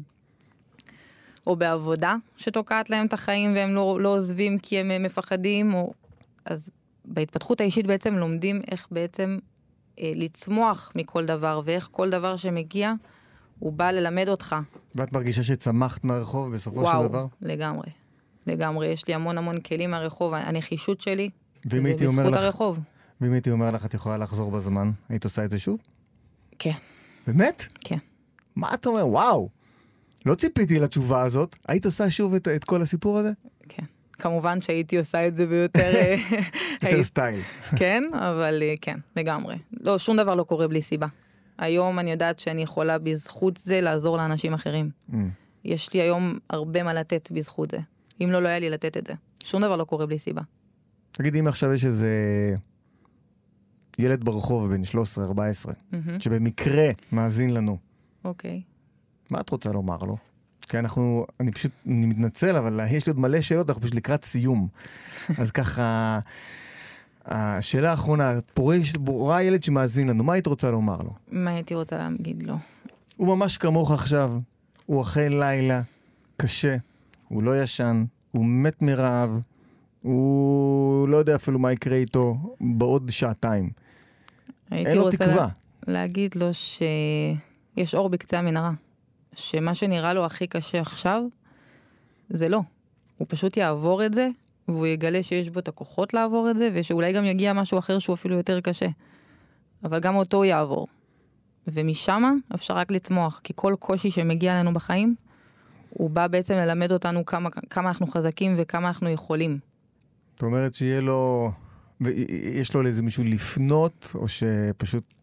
[1.47, 5.93] או בעבודה שתוקעת להם את החיים והם לא, לא עוזבים כי הם מפחדים, או...
[6.45, 6.71] אז
[7.05, 9.39] בהתפתחות האישית בעצם לומדים איך בעצם
[9.99, 12.93] אה, לצמוח מכל דבר, ואיך כל דבר שמגיע,
[13.59, 14.57] הוא בא ללמד אותך.
[14.95, 17.19] ואת מרגישה שצמחת מהרחוב בסופו וואו, של דבר?
[17.19, 17.89] וואו, לגמרי.
[18.47, 18.87] לגמרי.
[18.87, 21.31] יש לי המון המון כלים מהרחוב, הנחישות שלי,
[21.71, 22.79] ואם הייתי אומר לך, הרחוב.
[23.21, 25.81] ואם הייתי אומר לך, את יכולה לחזור בזמן, היית עושה את זה שוב?
[26.59, 26.73] כן,
[27.27, 27.67] באמת?
[27.81, 27.99] כן.
[28.57, 29.07] מה את אומר?
[29.07, 29.49] וואו.
[30.27, 31.57] לא ציפיתי לתשובה הזאת.
[31.69, 33.31] היית עושה שוב את, את כל הסיפור הזה?
[33.69, 33.85] כן.
[34.13, 35.81] כמובן שהייתי עושה את זה ביותר...
[36.03, 36.17] אה,
[36.83, 37.41] יותר סטייל.
[37.77, 39.57] כן, אבל אה, כן, לגמרי.
[39.81, 41.07] לא, שום דבר לא קורה בלי סיבה.
[41.59, 44.91] היום אני יודעת שאני יכולה בזכות זה לעזור לאנשים אחרים.
[45.11, 45.15] Mm.
[45.65, 47.79] יש לי היום הרבה מה לתת בזכות זה.
[48.21, 49.13] אם לא, לא היה לי לתת את זה.
[49.45, 50.43] שום דבר לא קורה בלי סיבה.
[51.13, 52.11] תגידי, אם עכשיו יש איזה
[53.99, 54.87] ילד ברחוב בן 13-14,
[55.93, 57.79] מהמם, שבמקרה מאזין לנו,
[58.25, 58.63] אוקיי.
[59.31, 60.17] מה את רוצה לומר לו?
[60.63, 64.25] כי אנחנו, אני פשוט, אני מתנצל, אבל יש לי עוד מלא שאלות, אנחנו פשוט לקראת
[64.25, 64.69] סיום.
[65.41, 66.19] אז ככה,
[67.25, 71.11] השאלה האחרונה, פורש- רואה ילד שמאזין לנו, מה היית רוצה לומר לו?
[71.31, 72.55] מה הייתי רוצה להגיד לו?
[73.17, 74.39] הוא ממש כמוך עכשיו,
[74.87, 75.81] הוא אחרי לילה
[76.37, 76.77] קשה,
[77.29, 79.31] הוא לא ישן, הוא מת מרעב,
[80.03, 83.71] הוא לא יודע אפילו מה יקרה איתו בעוד שעתיים.
[84.71, 85.37] הייתי אין לו תקווה.
[85.37, 85.49] לה...
[85.87, 88.73] להגיד לו שיש אור בקצה המנהרה.
[89.35, 91.23] שמה שנראה לו הכי קשה עכשיו,
[92.31, 92.61] זה לא.
[93.17, 94.29] הוא פשוט יעבור את זה,
[94.69, 98.15] והוא יגלה שיש בו את הכוחות לעבור את זה, ושאולי גם יגיע משהו אחר שהוא
[98.15, 98.89] אפילו יותר קשה.
[99.85, 100.87] אבל גם אותו הוא יעבור.
[101.69, 102.23] ומשם
[102.55, 105.15] אפשר רק לצמוח, כי כל קושי שמגיע לנו בחיים,
[105.91, 109.59] הוא בא בעצם ללמד אותנו כמה, כמה אנחנו חזקים וכמה אנחנו יכולים.
[110.35, 111.51] זאת אומרת שיהיה לו,
[112.55, 115.15] יש לו לאיזה מישהו לפנות, או שפשוט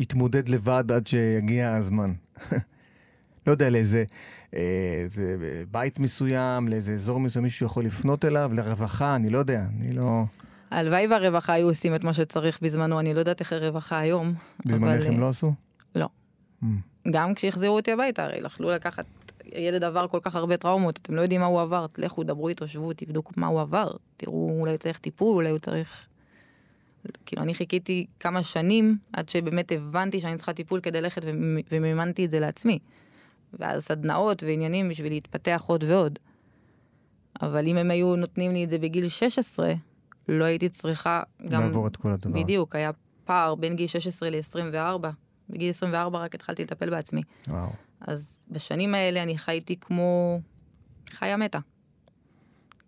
[0.00, 2.12] יתמודד לבד עד שיגיע הזמן.
[3.46, 4.04] לא יודע, לאיזה
[4.54, 5.36] אה, איזה
[5.70, 10.24] בית מסוים, לאיזה אזור מסוים, מישהו יכול לפנות אליו, לרווחה, אני לא יודע, אני לא...
[10.70, 14.34] הלוואי והרווחה היו עושים את מה שצריך בזמנו, אני לא יודעת איך הרווחה היום.
[14.66, 15.52] בזמנך אבל, הם אה, לא עשו?
[15.94, 16.08] לא.
[16.62, 16.66] Mm.
[17.10, 19.04] גם כשהחזירו אותי הביתה, הרי יכלו לקחת,
[19.54, 22.68] ילד עבר כל כך הרבה טראומות, אתם לא יודעים מה הוא עבר, לכו, דברו איתו,
[22.68, 26.06] שבו, תבדקו מה הוא עבר, תראו, אולי הוא צריך טיפול, אולי הוא צריך...
[27.26, 32.24] כאילו, אני חיכיתי כמה שנים עד שבאמת הבנתי שאני צריכה טיפול כדי ללכת ומ- ומימנתי
[32.24, 32.78] את זה לעצמי.
[33.58, 36.18] ואז סדנאות ועניינים בשביל להתפתח עוד ועוד.
[37.42, 39.72] אבל אם הם היו נותנים לי את זה בגיל 16,
[40.28, 41.60] לא הייתי צריכה גם...
[41.60, 42.42] לעבור את כל הדבר.
[42.42, 42.90] בדיוק, היה
[43.24, 45.06] פער בין גיל 16 ל-24.
[45.50, 47.22] בגיל 24 רק התחלתי לטפל בעצמי.
[47.48, 47.70] וואו.
[48.06, 50.40] אז בשנים האלה אני חייתי כמו
[51.10, 51.58] חיה מתה.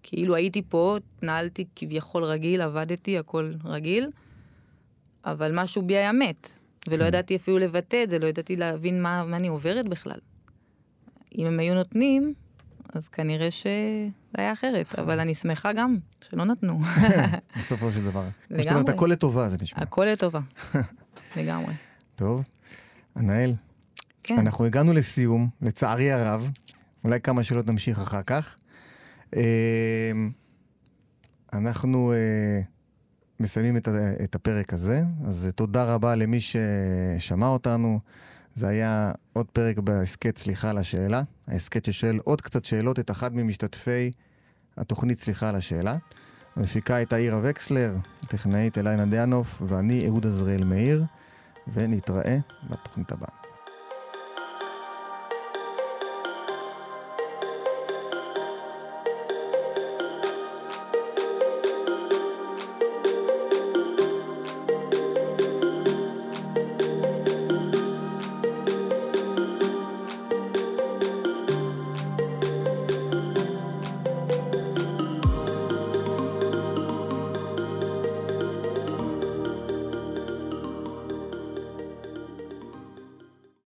[0.03, 4.11] כאילו הייתי פה, התנהלתי כביכול רגיל, עבדתי, הכל רגיל,
[5.25, 6.51] אבל משהו בי היה מת.
[6.89, 7.07] ולא כן.
[7.07, 10.19] ידעתי אפילו לבטא את זה, לא ידעתי להבין מה, מה אני עוברת בכלל.
[11.39, 12.35] אם הם היו נותנים,
[12.95, 15.97] אז כנראה שזה היה אחרת, אבל אני שמחה גם
[16.31, 16.79] שלא נתנו.
[17.59, 18.23] בסופו של דבר.
[18.51, 18.71] לגמרי.
[18.71, 19.83] אומרת, הכל לטובה, זה נשמע.
[19.83, 20.41] הכל לטובה.
[21.37, 21.75] לגמרי.
[22.17, 22.45] טוב.
[23.17, 23.55] ענאל,
[24.27, 24.39] כן.
[24.39, 26.51] אנחנו הגענו לסיום, לצערי הרב.
[27.05, 28.57] אולי כמה שאלות נמשיך אחר כך.
[29.37, 30.13] אה,
[31.53, 32.61] אנחנו אה,
[33.41, 33.77] מסיימים
[34.25, 38.01] את, הפרק הזה, אז תודה רבה למי ששמע אותנו.
[38.55, 41.23] זה היה עוד פרק בהסכת סליחה על השאלה.
[41.49, 44.11] ההסכת ששואל עוד קצת שאלות את אחד ממשתתפי
[44.77, 45.97] התוכנית סליחה על השאלה.
[46.57, 51.05] המפיקה הייתה עירה וקסלר, הטכנאית אליינה דיאנוף, ואני אהוד עזריאל מאיר,
[51.73, 52.39] ונתראה
[52.71, 53.46] בתוכנית הבאה.